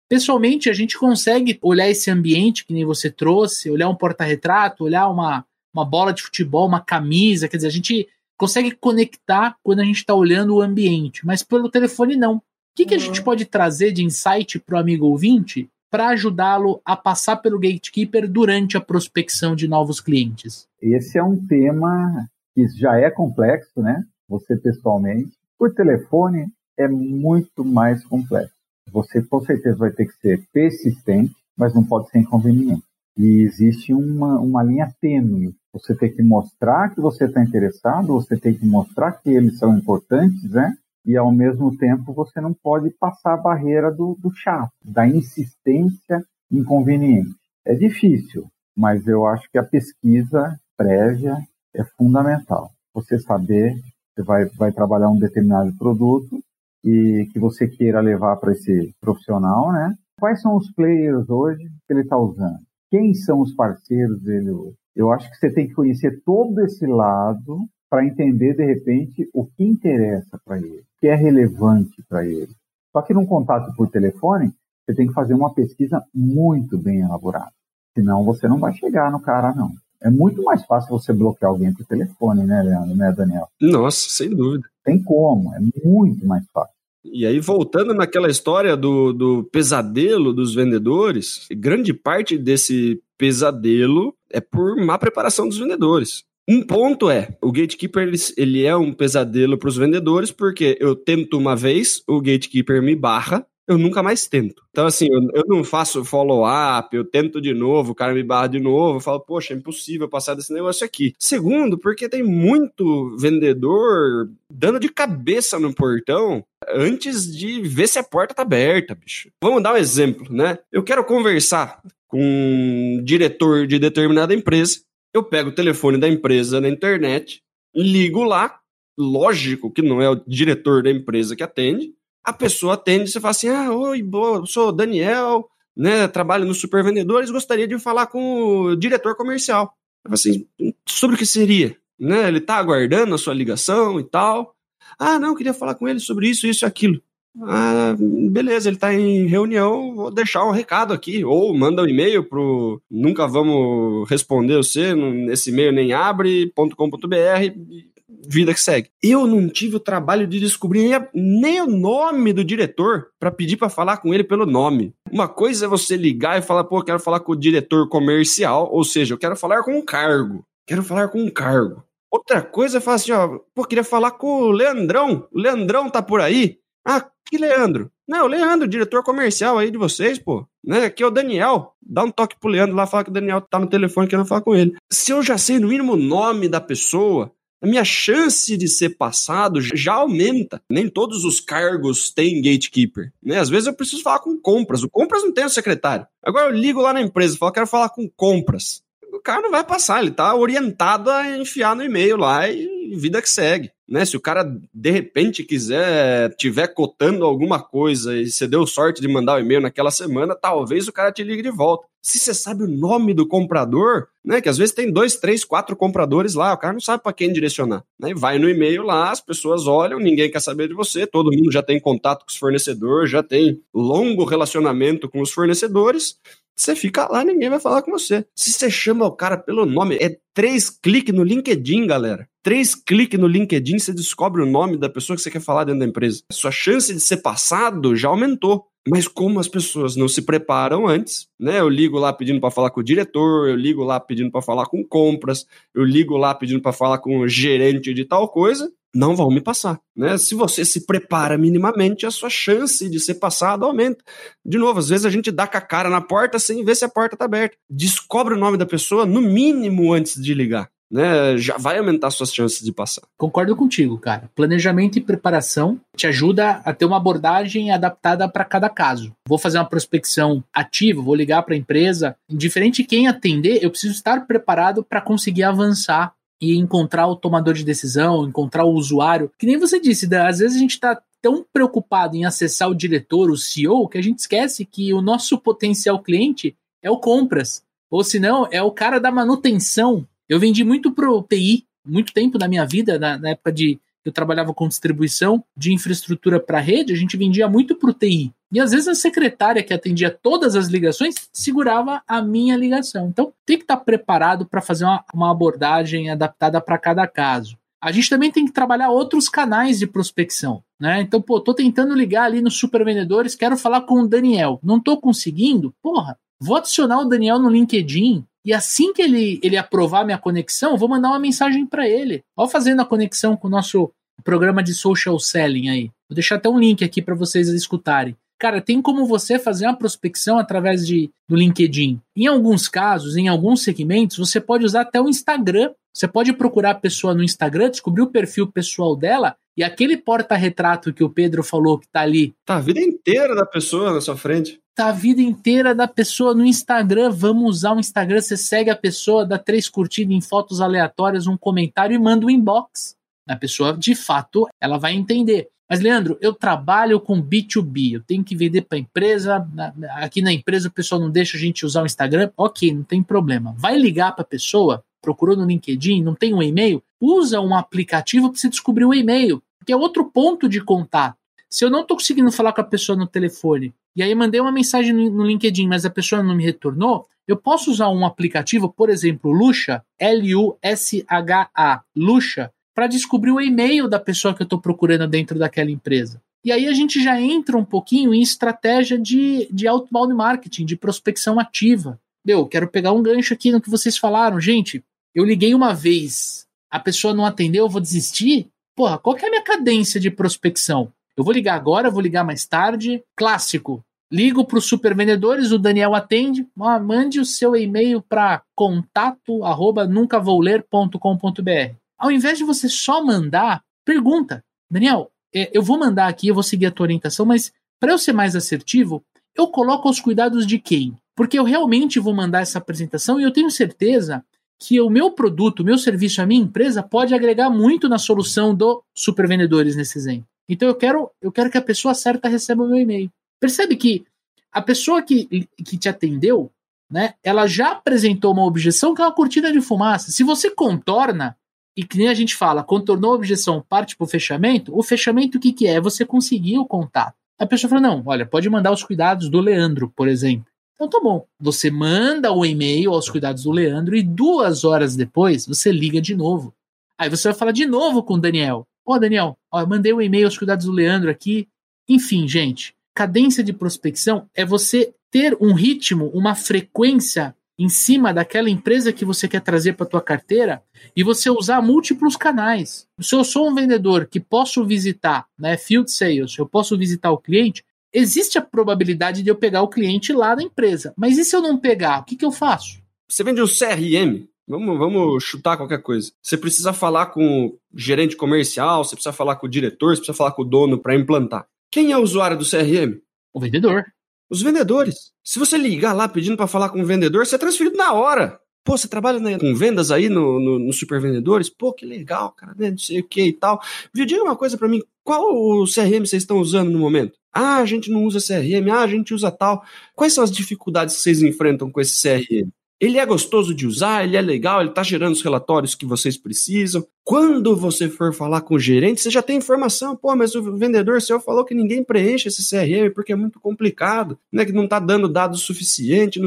[0.07, 5.09] pessoalmente a gente consegue olhar esse ambiente que nem você trouxe, olhar um porta-retrato, olhar
[5.09, 9.85] uma, uma bola de futebol, uma camisa, quer dizer, a gente consegue conectar quando a
[9.85, 12.37] gente está olhando o ambiente, mas pelo telefone não.
[12.37, 12.43] O
[12.77, 13.25] que, que a gente uhum.
[13.25, 18.77] pode trazer de insight para o amigo ouvinte para ajudá-lo a passar pelo gatekeeper durante
[18.77, 20.67] a prospecção de novos clientes?
[20.83, 24.05] Esse é um tema que já é complexo, né?
[24.29, 25.31] Você pessoalmente.
[25.57, 28.55] Por telefone é muito mais complexo.
[28.91, 32.83] Você com certeza vai ter que ser persistente, mas não pode ser inconveniente.
[33.17, 35.55] E existe uma, uma linha tênue.
[35.75, 39.77] Você tem que mostrar que você está interessado, você tem que mostrar que eles são
[39.77, 40.73] importantes, né?
[41.05, 46.23] E ao mesmo tempo você não pode passar a barreira do, do chato, da insistência
[46.51, 47.35] inconveniente.
[47.67, 51.37] É difícil, mas eu acho que a pesquisa prévia
[51.75, 52.71] é fundamental.
[52.95, 53.75] Você saber
[54.15, 56.41] que vai, vai trabalhar um determinado produto
[56.83, 59.93] e que você queira levar para esse profissional, né?
[60.19, 62.61] Quais são os players hoje que ele está usando?
[62.95, 64.77] quem são os parceiros dele hoje.
[64.95, 69.47] Eu acho que você tem que conhecer todo esse lado para entender, de repente, o
[69.47, 72.51] que interessa para ele, o que é relevante para ele.
[72.93, 74.53] Só que num contato por telefone,
[74.85, 77.53] você tem que fazer uma pesquisa muito bem elaborada.
[77.97, 79.71] Senão você não vai chegar no cara, não.
[80.03, 83.49] É muito mais fácil você bloquear alguém por telefone, né, Leandro, né, Daniel?
[83.61, 84.69] Nossa, sem dúvida.
[84.85, 86.75] Tem como, é muito mais fácil.
[87.05, 94.41] E aí, voltando naquela história do, do pesadelo dos vendedores, grande parte desse pesadelo é
[94.41, 96.25] por má preparação dos vendedores.
[96.49, 100.95] Um ponto é, o gatekeeper ele, ele é um pesadelo para os vendedores porque eu
[100.95, 104.63] tento uma vez, o gatekeeper me barra, eu nunca mais tento.
[104.71, 108.49] Então, assim, eu, eu não faço follow-up, eu tento de novo, o cara me barra
[108.49, 111.15] de novo, eu falo, poxa, é impossível passar desse negócio aqui.
[111.19, 118.05] Segundo, porque tem muito vendedor dando de cabeça no portão antes de ver se a
[118.05, 119.31] porta tá aberta, bicho.
[119.43, 120.59] Vamos dar um exemplo, né?
[120.71, 124.81] Eu quero conversar com um diretor de determinada empresa,
[125.13, 127.43] eu pego o telefone da empresa na internet,
[127.75, 128.61] ligo lá,
[128.97, 131.93] lógico que não é o diretor da empresa que atende,
[132.25, 136.83] a pessoa atende você fala assim: ah, oi, boa, sou Daniel, né, trabalho no Super
[136.83, 139.77] Vendedores, gostaria de falar com o diretor comercial.
[140.05, 140.47] Eu falo assim:
[140.89, 141.77] sobre o que seria?
[141.99, 144.55] Né, ele está aguardando a sua ligação e tal.
[144.99, 147.01] Ah, não, queria falar com ele sobre isso, isso e aquilo.
[147.43, 147.97] Ah,
[148.31, 151.25] beleza, ele está em reunião, vou deixar um recado aqui.
[151.25, 158.61] Ou manda um e-mail pro nunca vamos responder você, nesse e-mail nem abre.com.br vida que
[158.61, 158.91] segue.
[159.03, 163.69] Eu não tive o trabalho de descobrir nem o nome do diretor para pedir para
[163.69, 164.95] falar com ele pelo nome.
[165.11, 168.69] Uma coisa é você ligar e falar, pô, eu quero falar com o diretor comercial,
[168.71, 170.45] ou seja, eu quero falar com um cargo.
[170.67, 171.85] Quero falar com um cargo.
[172.11, 175.27] Outra coisa é falar assim, ó, pô, queria falar com o Leandrão.
[175.33, 176.59] O Leandrão tá por aí?
[176.87, 177.91] Ah, que Leandro?
[178.07, 180.47] Não, o Leandro, diretor comercial aí de vocês, pô.
[180.63, 180.85] Né?
[180.85, 181.73] Aqui é o Daniel.
[181.83, 184.43] Dá um toque pro Leandro lá, fala que o Daniel tá no telefone querendo falar
[184.43, 184.77] com ele.
[184.93, 188.91] Se eu já sei no mínimo o nome da pessoa, a minha chance de ser
[188.91, 190.61] passado já aumenta.
[190.71, 193.13] Nem todos os cargos têm gatekeeper.
[193.23, 193.39] Né?
[193.39, 194.83] Às vezes eu preciso falar com compras.
[194.83, 196.07] O compras não tem o secretário.
[196.23, 198.83] Agora eu ligo lá na empresa e falo, quero falar com compras.
[199.13, 203.23] O cara não vai passar, ele está orientado a enfiar no e-mail lá e vida
[203.23, 203.71] que segue.
[203.89, 204.05] Né?
[204.05, 209.09] Se o cara de repente quiser, tiver cotando alguma coisa e você deu sorte de
[209.09, 211.87] mandar o um e-mail naquela semana, talvez o cara te ligue de volta.
[212.01, 214.41] Se você sabe o nome do comprador, né?
[214.41, 217.33] Que às vezes tem dois, três, quatro compradores lá, o cara não sabe para quem
[217.33, 217.85] direcionar.
[217.99, 218.13] Né?
[218.15, 221.63] Vai no e-mail lá, as pessoas olham, ninguém quer saber de você, todo mundo já
[221.63, 226.19] tem contato com os fornecedores, já tem longo relacionamento com os fornecedores.
[226.57, 228.25] Você fica lá, ninguém vai falar com você.
[228.35, 232.29] Se você chama o cara pelo nome, é três cliques no LinkedIn, galera.
[232.43, 235.81] Três cliques no LinkedIn, você descobre o nome da pessoa que você quer falar dentro
[235.81, 236.23] da empresa.
[236.31, 238.67] Sua chance de ser passado já aumentou.
[238.87, 241.59] Mas como as pessoas não se preparam antes, né?
[241.59, 244.67] Eu ligo lá pedindo para falar com o diretor, eu ligo lá pedindo para falar
[244.67, 249.17] com compras, eu ligo lá pedindo para falar com o gerente de tal coisa, não
[249.17, 250.17] vão me passar, né?
[250.17, 254.05] Se você se prepara minimamente, a sua chance de ser passado aumenta.
[254.45, 256.85] De novo, às vezes a gente dá com a cara na porta sem ver se
[256.85, 257.57] a porta está aberta.
[257.69, 262.33] Descobre o nome da pessoa no mínimo antes de ligar né, já vai aumentar suas
[262.33, 263.03] chances de passar.
[263.19, 264.31] Concordo contigo, cara.
[264.33, 269.13] Planejamento e preparação te ajuda a ter uma abordagem adaptada para cada caso.
[269.27, 273.71] Vou fazer uma prospecção ativa, vou ligar para a empresa, indiferente de quem atender, eu
[273.71, 279.31] preciso estar preparado para conseguir avançar e encontrar o tomador de decisão, encontrar o usuário.
[279.39, 283.31] Que nem você disse, às vezes a gente está tão preocupado em acessar o diretor,
[283.31, 287.63] o CEO, que a gente esquece que o nosso potencial cliente é o compras.
[287.91, 292.39] Ou se não, é o cara da manutenção eu vendi muito pro TI, muito tempo
[292.39, 296.93] na minha vida, na, na época de eu trabalhava com distribuição de infraestrutura para rede,
[296.93, 298.33] a gente vendia muito para o TI.
[298.53, 303.09] E às vezes a secretária que atendia todas as ligações segurava a minha ligação.
[303.09, 307.59] Então tem que estar tá preparado para fazer uma, uma abordagem adaptada para cada caso.
[307.83, 310.63] A gente também tem que trabalhar outros canais de prospecção.
[310.81, 311.03] Né?
[311.03, 314.59] Então, pô, tô tentando ligar ali nos supervendedores, quero falar com o Daniel.
[314.63, 315.75] Não tô conseguindo?
[315.83, 320.73] Porra, vou adicionar o Daniel no LinkedIn, e assim que ele, ele aprovar minha conexão,
[320.73, 322.23] eu vou mandar uma mensagem para ele.
[322.37, 323.91] Ó, fazendo a conexão com o nosso
[324.23, 325.91] programa de social selling aí.
[326.09, 328.17] Vou deixar até um link aqui para vocês escutarem.
[328.39, 332.01] Cara, tem como você fazer uma prospecção através de, do LinkedIn.
[332.17, 335.71] Em alguns casos, em alguns segmentos, você pode usar até o Instagram.
[335.95, 340.93] Você pode procurar a pessoa no Instagram, descobrir o perfil pessoal dela e aquele porta-retrato
[340.93, 342.35] que o Pedro falou que tá ali.
[342.45, 346.35] Tá a vida inteira da pessoa na sua frente tá a vida inteira da pessoa
[346.35, 347.11] no Instagram.
[347.11, 348.21] Vamos usar o Instagram.
[348.21, 352.31] Você segue a pessoa, dá três curtidas em fotos aleatórias, um comentário e manda um
[352.31, 352.97] inbox.
[353.27, 355.49] A pessoa, de fato, ela vai entender.
[355.71, 359.49] Mas, Leandro, eu trabalho com B2B, eu tenho que vender para a empresa.
[359.95, 362.31] Aqui na empresa o pessoal não deixa a gente usar o Instagram.
[362.37, 363.55] Ok, não tem problema.
[363.57, 366.83] Vai ligar para a pessoa, procurou no LinkedIn, não tem um e-mail?
[366.99, 371.17] Usa um aplicativo para você descobrir o um e-mail, que é outro ponto de contato.
[371.51, 374.51] Se eu não estou conseguindo falar com a pessoa no telefone, e aí mandei uma
[374.51, 378.91] mensagem no LinkedIn, mas a pessoa não me retornou, eu posso usar um aplicativo, por
[378.91, 385.39] exemplo, Lucha, L-U-S-H-A, Lucha, para descobrir o e-mail da pessoa que eu estou procurando dentro
[385.39, 386.21] daquela empresa.
[386.45, 390.77] E aí a gente já entra um pouquinho em estratégia de, de outbound marketing, de
[390.77, 391.99] prospecção ativa.
[392.25, 394.41] Meu, quero pegar um gancho aqui no que vocês falaram.
[394.41, 398.49] Gente, eu liguei uma vez, a pessoa não atendeu, eu vou desistir?
[398.75, 400.93] Porra, qual que é a minha cadência de prospecção?
[401.17, 403.03] Eu vou ligar agora, vou ligar mais tarde.
[403.17, 403.85] Clássico.
[404.11, 406.47] Ligo para os supervendedores, o Daniel atende.
[406.61, 411.75] Ah, mande o seu e-mail para contato arroba nuncavouler.com.br.
[411.97, 414.43] Ao invés de você só mandar, pergunta.
[414.71, 417.99] Daniel, é, eu vou mandar aqui, eu vou seguir a tua orientação, mas para eu
[417.99, 419.03] ser mais assertivo,
[419.37, 420.97] eu coloco aos cuidados de quem?
[421.17, 424.25] Porque eu realmente vou mandar essa apresentação e eu tenho certeza
[424.59, 428.55] que o meu produto, o meu serviço, a minha empresa pode agregar muito na solução
[428.55, 430.27] do supervendedores nesse exemplo.
[430.49, 433.11] Então eu quero, eu quero que a pessoa certa receba o meu e-mail.
[433.41, 434.05] Percebe que
[434.53, 436.51] a pessoa que, que te atendeu,
[436.91, 440.13] né, ela já apresentou uma objeção que é uma cortina de fumaça.
[440.13, 441.37] Se você contorna,
[441.77, 445.39] e que nem a gente fala, contornou a objeção, parte para o fechamento, o fechamento
[445.39, 445.81] o que, que é?
[445.81, 447.15] Você conseguir o contato.
[447.39, 450.47] A pessoa fala, não, olha, pode mandar os cuidados do Leandro, por exemplo.
[450.75, 451.27] Então tá bom.
[451.41, 456.15] Você manda o e-mail aos cuidados do Leandro e duas horas depois você liga de
[456.15, 456.55] novo.
[456.99, 458.67] Aí você vai falar de novo com o Daniel.
[458.87, 461.49] Ó, oh, Daniel, ó, mandei um e-mail aos cuidados do Leandro aqui.
[461.89, 468.51] Enfim, gente, cadência de prospecção é você ter um ritmo, uma frequência em cima daquela
[468.51, 470.63] empresa que você quer trazer para tua carteira
[470.97, 472.87] e você usar múltiplos canais.
[473.01, 477.19] Se eu sou um vendedor que posso visitar, né, field sales, eu posso visitar o
[477.19, 480.93] cliente, existe a probabilidade de eu pegar o cliente lá na empresa.
[480.97, 482.83] Mas e se eu não pegar, o que, que eu faço?
[483.09, 486.13] Você vende um CRM, Vamos, vamos chutar qualquer coisa.
[486.23, 490.17] Você precisa falar com o gerente comercial, você precisa falar com o diretor, você precisa
[490.17, 491.47] falar com o dono para implantar.
[491.71, 493.01] Quem é o usuário do CRM?
[493.33, 493.85] O vendedor.
[494.29, 495.13] Os vendedores.
[495.25, 498.39] Se você ligar lá pedindo para falar com o vendedor, você é transferido na hora.
[498.63, 501.51] Pô, você trabalha né, com vendas aí no, no, no Super Vendedores?
[501.51, 502.71] Pô, que legal, cara, né?
[502.71, 503.61] Não sei o que e tal.
[503.93, 507.19] Viu, diga uma coisa para mim, qual o CRM vocês estão usando no momento?
[507.35, 509.65] Ah, a gente não usa CRM, ah, a gente usa tal.
[509.95, 512.49] Quais são as dificuldades que vocês enfrentam com esse CRM?
[512.81, 516.19] Ele é gostoso de usar, ele é legal, ele está gerando os relatórios que vocês
[516.19, 516.87] precisam.
[517.03, 519.97] Quando você for falar com o gerente, você já tem informação.
[519.97, 524.19] Pô, mas o vendedor seu falou que ninguém preenche esse CRM porque é muito complicado,
[524.33, 524.45] né?
[524.45, 526.21] Que não está dando dados suficiente.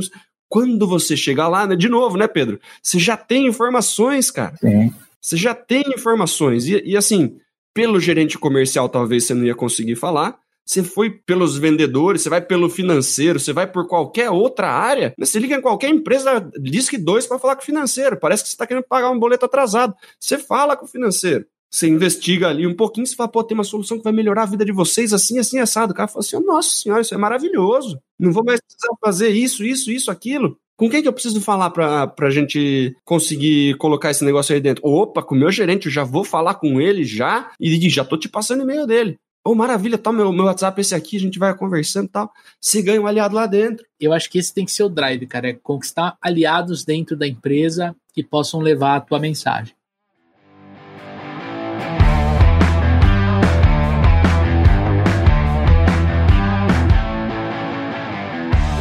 [0.49, 1.75] Quando você chegar lá, né?
[1.75, 2.59] De novo, né, Pedro?
[2.81, 4.55] Você já tem informações, cara.
[4.57, 4.91] Sim.
[5.21, 6.67] Você já tem informações.
[6.67, 7.37] E, e assim,
[7.73, 12.41] pelo gerente comercial, talvez você não ia conseguir falar você foi pelos vendedores, você vai
[12.41, 16.97] pelo financeiro, você vai por qualquer outra área, você liga em qualquer empresa, diz que
[16.97, 18.19] dois para falar com o financeiro.
[18.19, 19.95] Parece que você está querendo pagar um boleto atrasado.
[20.19, 21.45] Você fala com o financeiro.
[21.69, 24.47] Você investiga ali um pouquinho, você fala, pô, tem uma solução que vai melhorar a
[24.47, 25.91] vida de vocês assim, assim, assado.
[25.91, 27.99] O cara fala assim, nossa senhora, isso é maravilhoso.
[28.19, 30.57] Não vou mais precisar fazer isso, isso, isso, aquilo.
[30.77, 34.87] Com quem que eu preciso falar para a gente conseguir colocar esse negócio aí dentro?
[34.87, 38.15] Opa, com o meu gerente, eu já vou falar com ele já e já tô
[38.15, 39.17] te passando e-mail dele.
[39.49, 42.29] Oh, maravilha, tá, meu, meu WhatsApp esse aqui, a gente vai conversando e tal.
[42.59, 43.85] Você ganha um aliado lá dentro.
[43.97, 45.51] Eu acho que esse tem que ser o drive, cara.
[45.51, 49.73] É conquistar aliados dentro da empresa que possam levar a tua mensagem.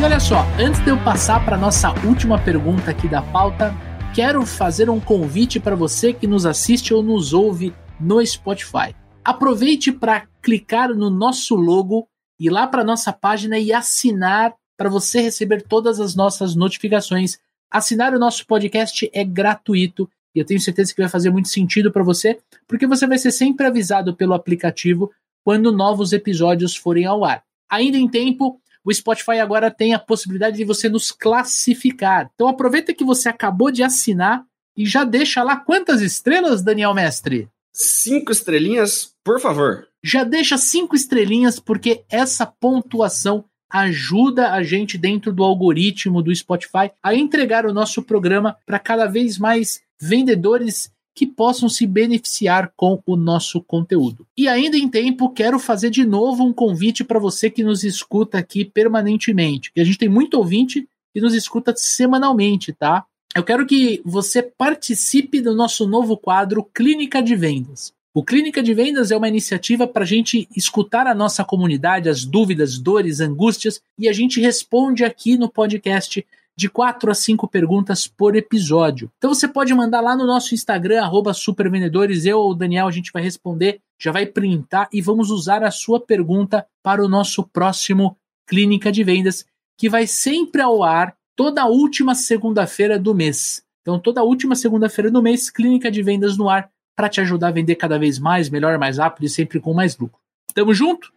[0.00, 3.72] E olha só, antes de eu passar para nossa última pergunta aqui da pauta,
[4.12, 9.05] quero fazer um convite para você que nos assiste ou nos ouve no Spotify.
[9.26, 12.08] Aproveite para clicar no nosso logo,
[12.38, 17.36] ir lá para nossa página e assinar para você receber todas as nossas notificações.
[17.68, 21.90] Assinar o nosso podcast é gratuito e eu tenho certeza que vai fazer muito sentido
[21.90, 25.10] para você, porque você vai ser sempre avisado pelo aplicativo
[25.42, 27.42] quando novos episódios forem ao ar.
[27.68, 32.30] Ainda em tempo, o Spotify agora tem a possibilidade de você nos classificar.
[32.32, 34.44] Então aproveita que você acabou de assinar
[34.76, 37.50] e já deixa lá quantas estrelas, Daniel Mestre?
[37.78, 39.86] Cinco estrelinhas, por favor.
[40.02, 46.90] Já deixa cinco estrelinhas, porque essa pontuação ajuda a gente dentro do algoritmo do Spotify
[47.02, 53.02] a entregar o nosso programa para cada vez mais vendedores que possam se beneficiar com
[53.04, 54.26] o nosso conteúdo.
[54.34, 58.38] E ainda em tempo, quero fazer de novo um convite para você que nos escuta
[58.38, 63.04] aqui permanentemente, a gente tem muito ouvinte que nos escuta semanalmente, tá?
[63.36, 67.92] Eu quero que você participe do nosso novo quadro Clínica de Vendas.
[68.14, 72.24] O Clínica de Vendas é uma iniciativa para a gente escutar a nossa comunidade, as
[72.24, 76.26] dúvidas, dores, angústias, e a gente responde aqui no podcast
[76.56, 79.12] de quatro a cinco perguntas por episódio.
[79.18, 81.02] Então você pode mandar lá no nosso Instagram,
[81.34, 85.62] supervendedores, eu ou o Daniel, a gente vai responder, já vai printar e vamos usar
[85.62, 88.16] a sua pergunta para o nosso próximo
[88.46, 89.44] Clínica de Vendas,
[89.76, 93.62] que vai sempre ao ar toda última segunda-feira do mês.
[93.82, 97.52] Então, toda última segunda-feira do mês, clínica de vendas no ar para te ajudar a
[97.52, 100.18] vender cada vez mais, melhor, mais rápido e sempre com mais lucro.
[100.54, 101.12] Tamo junto?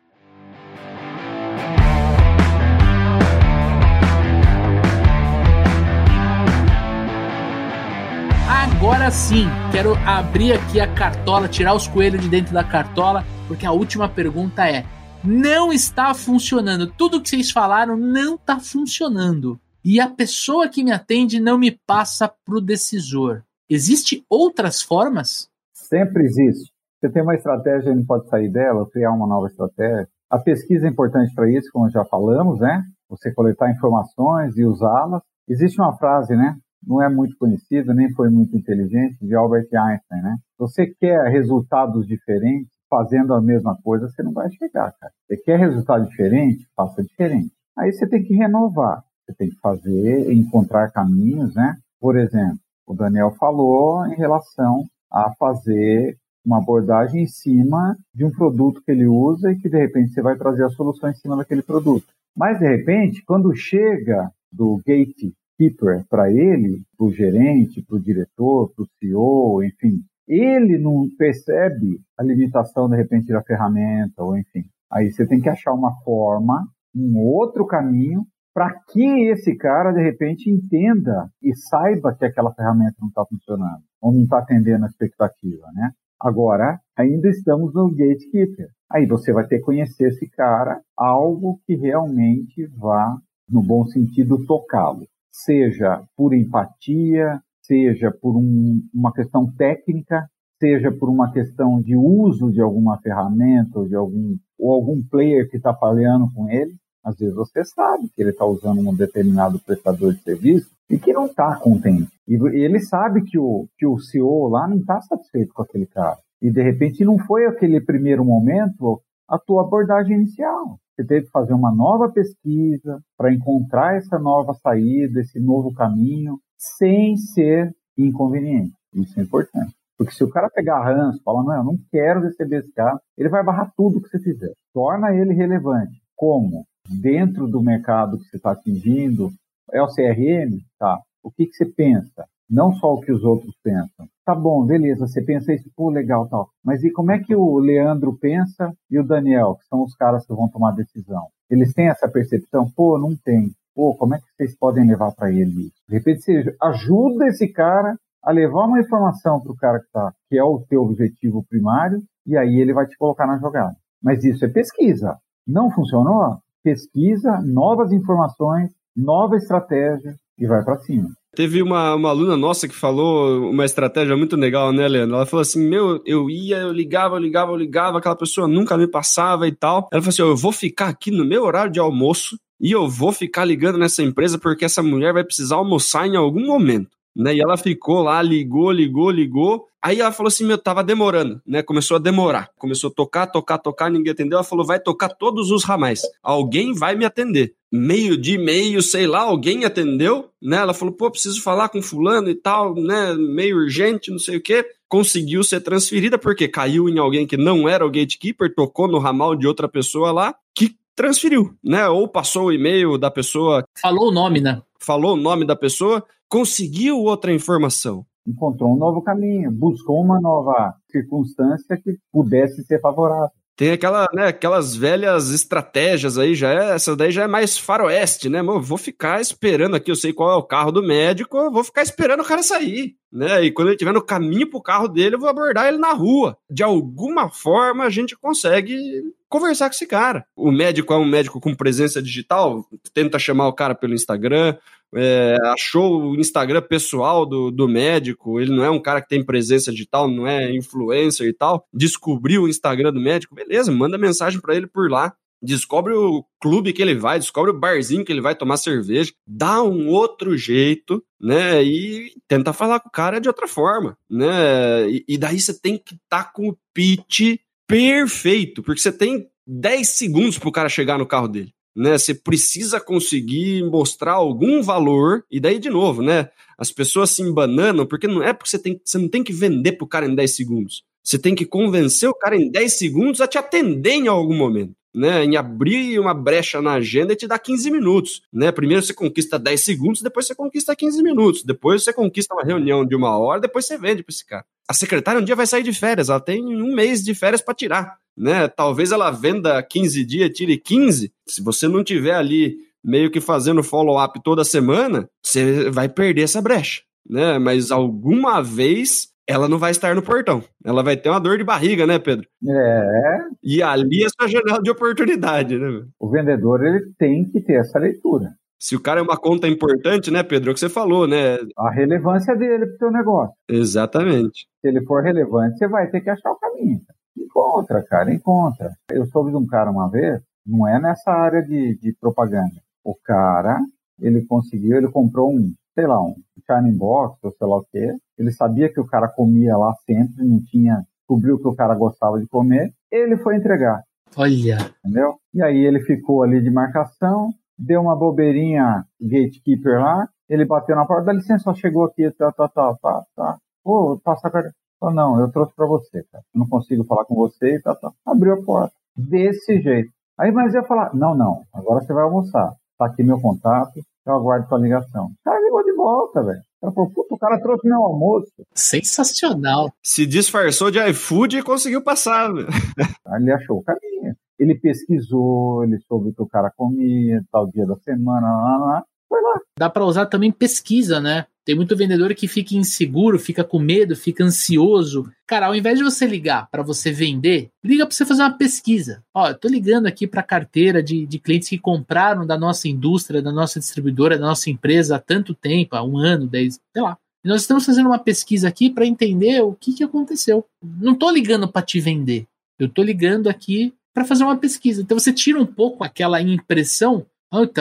[8.50, 13.66] Agora sim, quero abrir aqui a cartola, tirar os coelhos de dentro da cartola, porque
[13.66, 14.86] a última pergunta é:
[15.24, 16.88] não está funcionando.
[16.88, 21.72] Tudo que vocês falaram não está funcionando e a pessoa que me atende não me
[21.86, 23.44] passa para o decisor.
[23.70, 25.50] Existe outras formas?
[25.74, 26.72] Sempre existe.
[27.00, 30.08] Você tem uma estratégia e não pode sair dela, criar uma nova estratégia.
[30.30, 32.84] A pesquisa é importante para isso, como já falamos, né?
[33.10, 35.22] Você coletar informações e usá-las.
[35.48, 36.56] Existe uma frase, né?
[36.86, 40.38] Não é muito conhecida, nem foi muito inteligente, de Albert Einstein, né?
[40.58, 45.14] Você quer resultados diferentes fazendo a mesma coisa, você não vai chegar, cara.
[45.28, 46.68] Você quer resultado diferente?
[46.76, 47.52] Faça diferente.
[47.78, 49.04] Aí você tem que renovar.
[49.30, 51.78] Você tem que fazer, encontrar caminhos, né?
[52.02, 52.58] Por exemplo,
[52.88, 58.92] o Daniel falou em relação a fazer uma abordagem em cima de um produto que
[58.92, 62.08] ele usa e que de repente você vai trazer a solução em cima daquele produto.
[62.36, 68.72] Mas de repente, quando chega do gatekeeper para ele, para o gerente, para o diretor,
[68.74, 74.66] para o CEO, enfim, ele não percebe a limitação de repente da ferramenta ou enfim.
[74.92, 80.02] Aí você tem que achar uma forma, um outro caminho para que esse cara, de
[80.02, 84.88] repente, entenda e saiba que aquela ferramenta não está funcionando, ou não está atendendo a
[84.88, 85.92] expectativa, né?
[86.20, 88.68] Agora, ainda estamos no gatekeeper.
[88.92, 93.18] Aí você vai ter que conhecer esse cara, algo que realmente vá,
[93.50, 95.08] no bom sentido, tocá-lo.
[95.32, 100.28] Seja por empatia, seja por um, uma questão técnica,
[100.60, 105.50] seja por uma questão de uso de alguma ferramenta ou de algum ou algum player
[105.50, 109.60] que está falhando com ele, às vezes você sabe que ele está usando um determinado
[109.60, 112.12] prestador de serviço e que não está contente.
[112.28, 116.18] E ele sabe que o, que o CEO lá não está satisfeito com aquele cara.
[116.42, 120.80] E de repente não foi aquele primeiro momento a tua abordagem inicial.
[120.96, 126.40] Você teve que fazer uma nova pesquisa para encontrar essa nova saída, esse novo caminho,
[126.58, 128.74] sem ser inconveniente.
[128.94, 129.74] Isso é importante.
[129.98, 133.30] Porque se o cara pegar ranço, falar, não, eu não quero receber esse cara, ele
[133.30, 134.54] vai barrar tudo que você fizer.
[134.74, 136.02] Torna ele relevante.
[136.16, 136.66] Como?
[136.90, 139.32] Dentro do mercado que você está atingindo,
[139.72, 140.60] é o CRM?
[140.80, 141.00] Tá.
[141.24, 142.26] O que, que você pensa?
[142.50, 144.08] Não só o que os outros pensam.
[144.26, 146.50] Tá bom, beleza, você pensa isso, pô, legal, tal.
[146.64, 150.26] Mas e como é que o Leandro pensa e o Daniel, que são os caras
[150.26, 151.28] que vão tomar decisão?
[151.50, 152.70] Eles têm essa percepção?
[152.76, 153.52] Pô, não tem.
[153.76, 155.82] Pô, como é que vocês podem levar para ele isso?
[155.88, 160.14] De repente você ajuda esse cara a levar uma informação para o cara que tá,
[160.28, 163.76] que é o teu objetivo primário, e aí ele vai te colocar na jogada.
[164.02, 165.18] Mas isso é pesquisa.
[165.48, 166.40] Não funcionou?
[166.64, 171.10] Pesquisa, novas informações, nova estratégia e vai para cima.
[171.36, 175.16] Teve uma, uma aluna nossa que falou uma estratégia muito legal, né, Leandro?
[175.16, 178.78] Ela falou assim: Meu, eu ia, eu ligava, eu ligava, eu ligava, aquela pessoa nunca
[178.78, 179.88] me passava e tal.
[179.92, 183.12] Ela falou assim: Eu vou ficar aqui no meu horário de almoço e eu vou
[183.12, 186.90] ficar ligando nessa empresa porque essa mulher vai precisar almoçar em algum momento.
[187.16, 187.36] Né?
[187.36, 189.68] E ela ficou lá, ligou, ligou, ligou.
[189.82, 191.64] Aí ela falou assim: Meu, tava demorando, né?
[191.64, 192.50] Começou a demorar.
[192.58, 194.38] Começou a tocar, tocar, tocar, ninguém atendeu.
[194.38, 196.02] Ela falou: Vai tocar todos os ramais.
[196.22, 197.54] Alguém vai me atender.
[197.72, 200.58] Meio de meio, sei lá, alguém atendeu, né?
[200.58, 203.14] Ela falou: Pô, preciso falar com fulano e tal, né?
[203.14, 204.66] Meio urgente, não sei o quê.
[204.88, 209.36] Conseguiu ser transferida porque caiu em alguém que não era o gatekeeper, tocou no ramal
[209.36, 211.88] de outra pessoa lá, que transferiu, né?
[211.88, 213.64] Ou passou o e-mail da pessoa.
[213.80, 214.62] Falou o nome, né?
[214.82, 220.76] Falou o nome da pessoa, conseguiu outra informação encontrou um novo caminho, buscou uma nova
[220.92, 223.39] circunstância que pudesse ser favorável.
[223.60, 228.30] Tem aquela, né, aquelas velhas estratégias aí, já é, essa daí já é mais faroeste,
[228.30, 228.42] né?
[228.42, 231.82] Mano, vou ficar esperando aqui, eu sei qual é o carro do médico, vou ficar
[231.82, 233.44] esperando o cara sair, né?
[233.44, 236.38] E quando ele estiver no caminho pro carro dele, eu vou abordar ele na rua.
[236.50, 240.26] De alguma forma a gente consegue conversar com esse cara.
[240.38, 244.56] O médico é um médico com presença digital, tenta chamar o cara pelo Instagram,
[244.96, 249.24] é, achou o Instagram pessoal do, do médico, ele não é um cara que tem
[249.24, 254.40] presença digital, não é influencer e tal, descobriu o Instagram do médico, beleza, manda mensagem
[254.40, 255.14] para ele por lá.
[255.42, 259.64] Descobre o clube que ele vai, descobre o barzinho que ele vai tomar cerveja, dá
[259.64, 261.64] um outro jeito, né?
[261.64, 264.90] E tenta falar com o cara de outra forma, né?
[264.90, 269.30] E, e daí você tem que estar tá com o pitch perfeito, porque você tem
[269.48, 271.98] 10 segundos pro cara chegar no carro dele né?
[271.98, 276.30] Você precisa conseguir mostrar algum valor, e daí, de novo, né?
[276.58, 279.74] As pessoas se embananam, porque não é porque você tem, você não tem que vender
[279.74, 280.84] pro cara em 10 segundos.
[281.02, 284.74] Você tem que convencer o cara em 10 segundos a te atender em algum momento.
[284.96, 288.22] Né, em abrir uma brecha na agenda e te dar 15 minutos.
[288.34, 288.52] Né?
[288.52, 291.44] Primeiro você conquista 10 segundos, depois você conquista 15 minutos.
[291.44, 294.46] Depois você conquista uma reunião de uma hora, depois você vende para esse cara.
[294.68, 297.54] A secretária um dia vai sair de férias, ela tem um mês de férias para
[297.54, 298.50] tirar né?
[298.50, 301.12] Talvez ela venda 15 dias, tire 15.
[301.26, 306.42] Se você não tiver ali meio que fazendo follow-up toda semana, você vai perder essa
[306.42, 307.40] brecha, né?
[307.40, 310.44] Mas alguma vez ela não vai estar no portão.
[310.66, 312.28] Ela vai ter uma dor de barriga, né, Pedro?
[312.50, 313.18] É.
[313.44, 315.86] E ali é sua janela de oportunidade, né?
[316.00, 318.34] O vendedor ele tem que ter essa leitura.
[318.60, 320.50] Se o cara é uma conta importante, né, Pedro?
[320.50, 321.38] É o que você falou, né?
[321.56, 323.36] A relevância dele para o seu negócio.
[323.48, 324.48] Exatamente.
[324.60, 326.80] Se ele for relevante, você vai ter que achar o caminho.
[327.16, 328.72] Encontra, cara, encontra.
[328.90, 332.60] Eu soube de um cara uma vez, não é nessa área de, de propaganda.
[332.84, 333.60] O cara,
[334.02, 336.16] ele conseguiu, ele comprou um, sei lá, um
[336.48, 337.96] Shining Box, ou sei lá o quê.
[338.20, 342.20] Ele sabia que o cara comia lá sempre, não tinha, descobriu que o cara gostava
[342.20, 342.74] de comer.
[342.92, 343.82] Ele foi entregar.
[344.18, 344.58] Olha.
[344.84, 345.16] Entendeu?
[345.34, 350.86] E aí ele ficou ali de marcação, deu uma bobeirinha gatekeeper lá, ele bateu na
[350.86, 353.38] porta, dá licença, só chegou aqui, tá, tá, tá, tá, tá.
[353.64, 354.52] Pô, passa a carta.
[354.80, 356.24] Falou, não, eu trouxe para você, cara.
[356.34, 357.94] Eu não consigo falar com você e tal, tal.
[358.06, 358.74] Abriu a porta.
[358.96, 359.92] Desse jeito.
[360.18, 362.54] Aí, mas ia falar, não, não, agora você vai almoçar.
[362.78, 365.06] Tá aqui meu contato, eu aguardo sua ligação.
[365.06, 366.42] O cara ligou de volta, velho.
[366.62, 368.32] Ela falou, puta, o cara trouxe meu almoço.
[368.54, 369.72] Sensacional.
[369.82, 372.30] Se disfarçou de iFood e conseguiu passar.
[372.30, 372.36] Aí
[373.22, 374.16] ele achou o caminho.
[374.38, 378.84] Ele pesquisou, ele soube o que o cara comia, tal dia da semana, lá, lá,
[379.10, 379.40] foi lá.
[379.58, 381.26] Dá para usar também pesquisa, né?
[381.46, 385.12] Tem muito vendedor que fica inseguro, fica com medo, fica ansioso.
[385.26, 389.04] Cara, ao invés de você ligar para você vender, liga para você fazer uma pesquisa.
[389.14, 393.22] Ó, eu tô ligando aqui para carteira de, de clientes que compraram da nossa indústria,
[393.22, 396.98] da nossa distribuidora, da nossa empresa há tanto tempo, há um ano, dez, sei lá.
[397.24, 400.46] E nós estamos fazendo uma pesquisa aqui para entender o que, que aconteceu.
[400.64, 402.26] Não tô ligando para te vender.
[402.58, 404.82] Eu tô ligando aqui para fazer uma pesquisa.
[404.82, 407.06] Então você tira um pouco aquela impressão,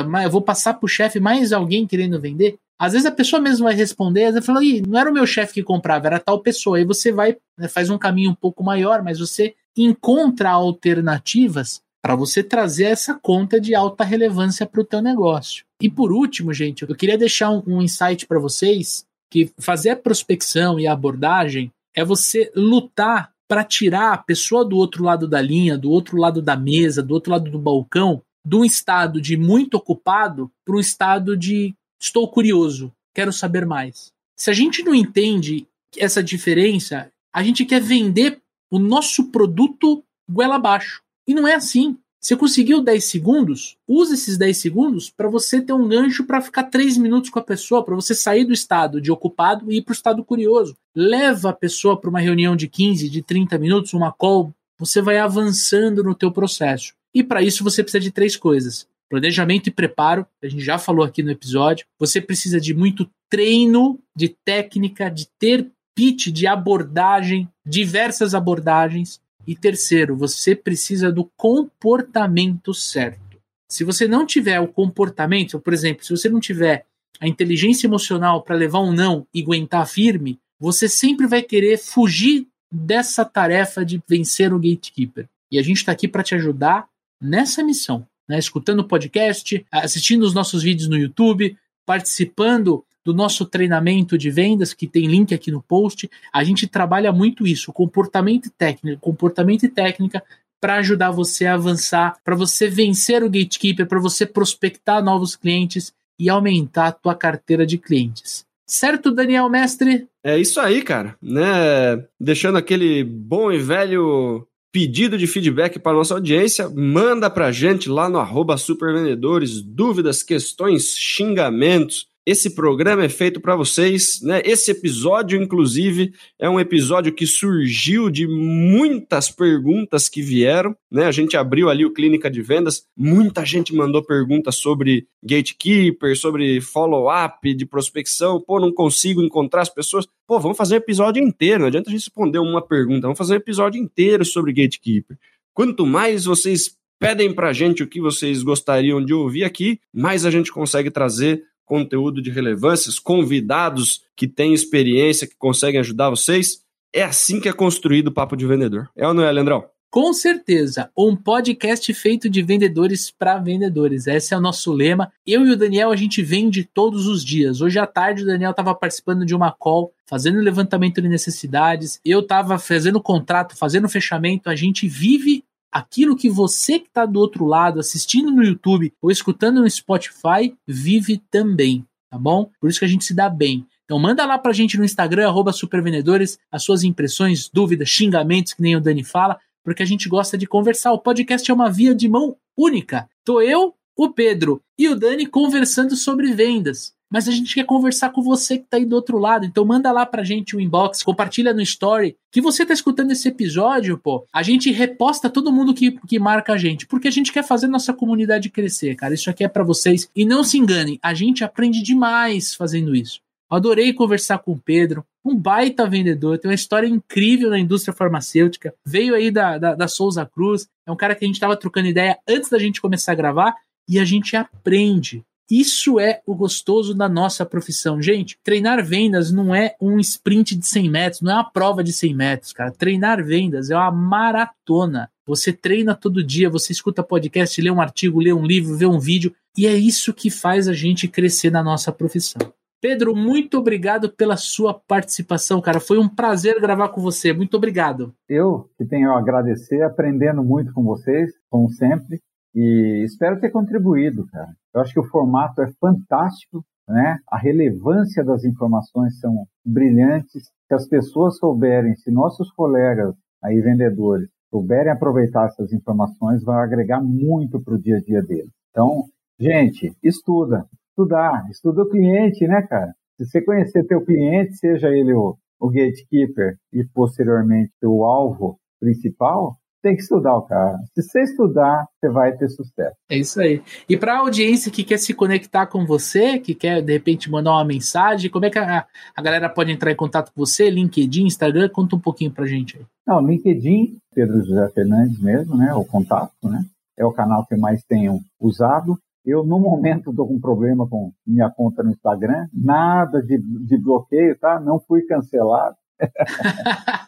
[0.07, 2.59] mas eu vou passar para o chefe mais alguém querendo vender.
[2.79, 5.27] Às vezes a pessoa mesmo vai responder, às vezes fala, Ih, não era o meu
[5.27, 6.79] chefe que comprava, era tal pessoa.
[6.79, 12.15] Aí você vai, né, faz um caminho um pouco maior, mas você encontra alternativas para
[12.15, 15.65] você trazer essa conta de alta relevância para o teu negócio.
[15.83, 20.79] E por último, gente, eu queria deixar um, insight para vocês que fazer a prospecção
[20.79, 25.77] e a abordagem é você lutar para tirar a pessoa do outro lado da linha,
[25.77, 29.75] do outro lado da mesa, do outro lado do balcão, de um estado de muito
[29.75, 34.13] ocupado para um estado de estou curioso, quero saber mais.
[34.37, 38.41] Se a gente não entende essa diferença, a gente quer vender
[38.71, 41.03] o nosso produto goela abaixo.
[41.27, 41.97] E não é assim.
[42.21, 43.77] Você conseguiu 10 segundos?
[43.87, 47.45] Use esses 10 segundos para você ter um gancho para ficar 3 minutos com a
[47.45, 50.77] pessoa, para você sair do estado de ocupado e ir para o estado curioso.
[50.95, 54.53] Leva a pessoa para uma reunião de 15, de 30 minutos, uma call.
[54.79, 56.93] Você vai avançando no teu processo.
[57.15, 61.05] E para isso você precisa de três coisas: planejamento e preparo, a gente já falou
[61.05, 61.87] aqui no episódio.
[61.99, 69.21] Você precisa de muito treino, de técnica, de ter pitch, de abordagem, diversas abordagens.
[69.47, 73.39] E terceiro, você precisa do comportamento certo.
[73.71, 76.87] Se você não tiver o comportamento, por exemplo, se você não tiver
[77.21, 82.47] a inteligência emocional para levar um não e aguentar firme, você sempre vai querer fugir
[82.73, 85.29] dessa tarefa de vencer o gatekeeper.
[85.51, 86.89] E a gente está aqui para te ajudar
[87.21, 88.39] nessa missão, né?
[88.39, 91.57] escutando o podcast, assistindo os nossos vídeos no YouTube,
[91.87, 96.11] participando do nosso treinamento de vendas, que tem link aqui no post.
[96.33, 100.23] A gente trabalha muito isso, comportamento técnico, comportamento e técnica
[100.61, 105.93] para ajudar você a avançar, para você vencer o gatekeeper, para você prospectar novos clientes
[106.19, 108.45] e aumentar a tua carteira de clientes.
[108.67, 110.07] Certo, Daniel Mestre?
[110.23, 111.17] É isso aí, cara.
[111.23, 112.05] Né?
[112.21, 118.09] Deixando aquele bom e velho pedido de feedback para nossa audiência, manda para gente lá
[118.09, 124.43] no arroba supervendedores, dúvidas, questões, xingamentos, esse programa é feito para vocês, né?
[124.45, 131.07] Esse episódio, inclusive, é um episódio que surgiu de muitas perguntas que vieram, né?
[131.07, 136.61] A gente abriu ali o Clínica de Vendas, muita gente mandou perguntas sobre gatekeeper, sobre
[136.61, 138.39] follow-up de prospecção.
[138.39, 140.07] Pô, não consigo encontrar as pessoas.
[140.27, 141.61] Pô, vamos fazer um episódio inteiro.
[141.61, 145.17] Não adianta a gente responder uma pergunta, vamos fazer um episódio inteiro sobre gatekeeper.
[145.55, 150.31] Quanto mais vocês pedem pra gente o que vocês gostariam de ouvir aqui, mais a
[150.31, 156.63] gente consegue trazer conteúdo de relevâncias, convidados que têm experiência, que conseguem ajudar vocês.
[156.93, 158.89] É assim que é construído o Papo de Vendedor.
[158.97, 159.65] É ou não é, Leandrão?
[159.91, 164.07] Com certeza, um podcast feito de vendedores para vendedores.
[164.07, 165.11] Esse é o nosso lema.
[165.27, 167.63] Eu e o Daniel a gente vende todos os dias.
[167.63, 172.01] Hoje à tarde o Daniel estava participando de uma call, fazendo levantamento de necessidades.
[172.05, 174.51] Eu estava fazendo contrato, fazendo fechamento.
[174.51, 175.43] A gente vive
[175.73, 180.55] aquilo que você que está do outro lado, assistindo no YouTube ou escutando no Spotify,
[180.67, 182.51] vive também, tá bom?
[182.61, 183.67] Por isso que a gente se dá bem.
[183.85, 188.63] Então manda lá pra gente no Instagram, arroba supervendedores, as suas impressões, dúvidas, xingamentos, que
[188.63, 190.93] nem o Dani fala, porque a gente gosta de conversar.
[190.93, 193.09] O podcast é uma via de mão única.
[193.25, 198.11] Tô eu, o Pedro e o Dani conversando sobre vendas mas a gente quer conversar
[198.11, 199.45] com você que está aí do outro lado.
[199.45, 203.11] Então manda lá pra gente o um inbox, compartilha no story que você tá escutando
[203.11, 204.27] esse episódio, pô.
[204.33, 207.69] A gente reposta todo mundo que, que marca a gente, porque a gente quer fazer
[207.69, 209.15] nossa comunidade crescer, cara.
[209.15, 210.09] Isso aqui é para vocês.
[210.15, 213.21] E não se enganem, a gente aprende demais fazendo isso.
[213.51, 218.75] Adorei conversar com o Pedro, um baita vendedor, tem uma história incrível na indústria farmacêutica.
[218.85, 221.89] Veio aí da, da, da Souza Cruz, é um cara que a gente estava trocando
[221.89, 223.55] ideia antes da gente começar a gravar
[223.89, 225.25] e a gente aprende.
[225.51, 228.03] Isso é o gostoso da nossa profissão.
[228.03, 231.93] Gente, treinar vendas não é um sprint de 100 metros, não é uma prova de
[231.93, 232.71] 100 metros, cara.
[232.71, 235.11] Treinar vendas é uma maratona.
[235.27, 238.99] Você treina todo dia, você escuta podcast, lê um artigo, lê um livro, vê um
[238.99, 242.53] vídeo, e é isso que faz a gente crescer na nossa profissão.
[242.81, 245.81] Pedro, muito obrigado pela sua participação, cara.
[245.81, 247.33] Foi um prazer gravar com você.
[247.33, 248.15] Muito obrigado.
[248.29, 252.21] Eu que tenho a agradecer, aprendendo muito com vocês, como sempre.
[252.55, 254.51] E espero ter contribuído, cara.
[254.75, 257.19] Eu acho que o formato é fantástico, né?
[257.29, 260.45] A relevância das informações são brilhantes.
[260.67, 267.03] Se as pessoas souberem, se nossos colegas aí vendedores souberem aproveitar essas informações, vai agregar
[267.03, 268.51] muito para o dia a dia deles.
[268.71, 269.05] Então,
[269.39, 272.93] gente, estuda, estudar, estuda o cliente, né, cara?
[273.17, 279.57] Se você conhecer teu cliente, seja ele o, o gatekeeper e posteriormente o alvo principal,
[279.83, 280.79] tem que estudar o cara.
[280.95, 282.97] Se você estudar, você vai ter sucesso.
[283.09, 283.63] É isso aí.
[283.89, 287.53] E para a audiência que quer se conectar com você, que quer de repente mandar
[287.53, 290.69] uma mensagem, como é que a, a galera pode entrar em contato com você?
[290.71, 291.69] LinkedIn, Instagram?
[291.69, 292.85] Conta um pouquinho para gente aí.
[293.07, 295.73] Não, LinkedIn, Pedro José Fernandes mesmo, né?
[295.75, 296.65] O contato, né?
[296.97, 298.99] É o canal que mais tenho usado.
[299.25, 304.39] Eu, no momento, estou com problema com minha conta no Instagram, nada de, de bloqueio,
[304.39, 304.59] tá?
[304.59, 305.77] Não fui cancelado.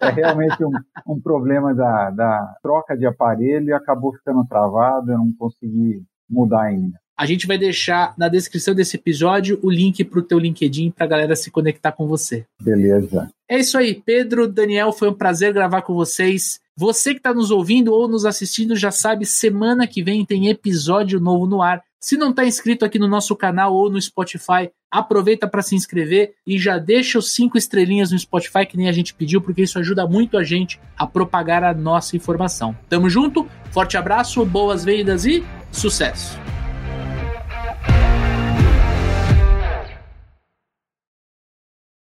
[0.01, 0.73] É realmente um,
[1.07, 6.63] um problema da, da troca de aparelho e acabou ficando travado, eu não consegui mudar
[6.63, 6.99] ainda.
[7.21, 11.05] A gente vai deixar na descrição desse episódio o link para o teu LinkedIn para
[11.05, 12.47] a galera se conectar com você.
[12.63, 13.29] Beleza.
[13.47, 16.61] É isso aí, Pedro, Daniel, foi um prazer gravar com vocês.
[16.75, 21.21] Você que está nos ouvindo ou nos assistindo já sabe, semana que vem tem episódio
[21.21, 21.83] novo no ar.
[22.01, 26.33] Se não está inscrito aqui no nosso canal ou no Spotify, aproveita para se inscrever
[26.47, 29.79] e já deixa os cinco estrelinhas no Spotify que nem a gente pediu, porque isso
[29.79, 32.75] ajuda muito a gente a propagar a nossa informação.
[32.89, 36.39] Tamo junto, forte abraço, boas vendas e sucesso!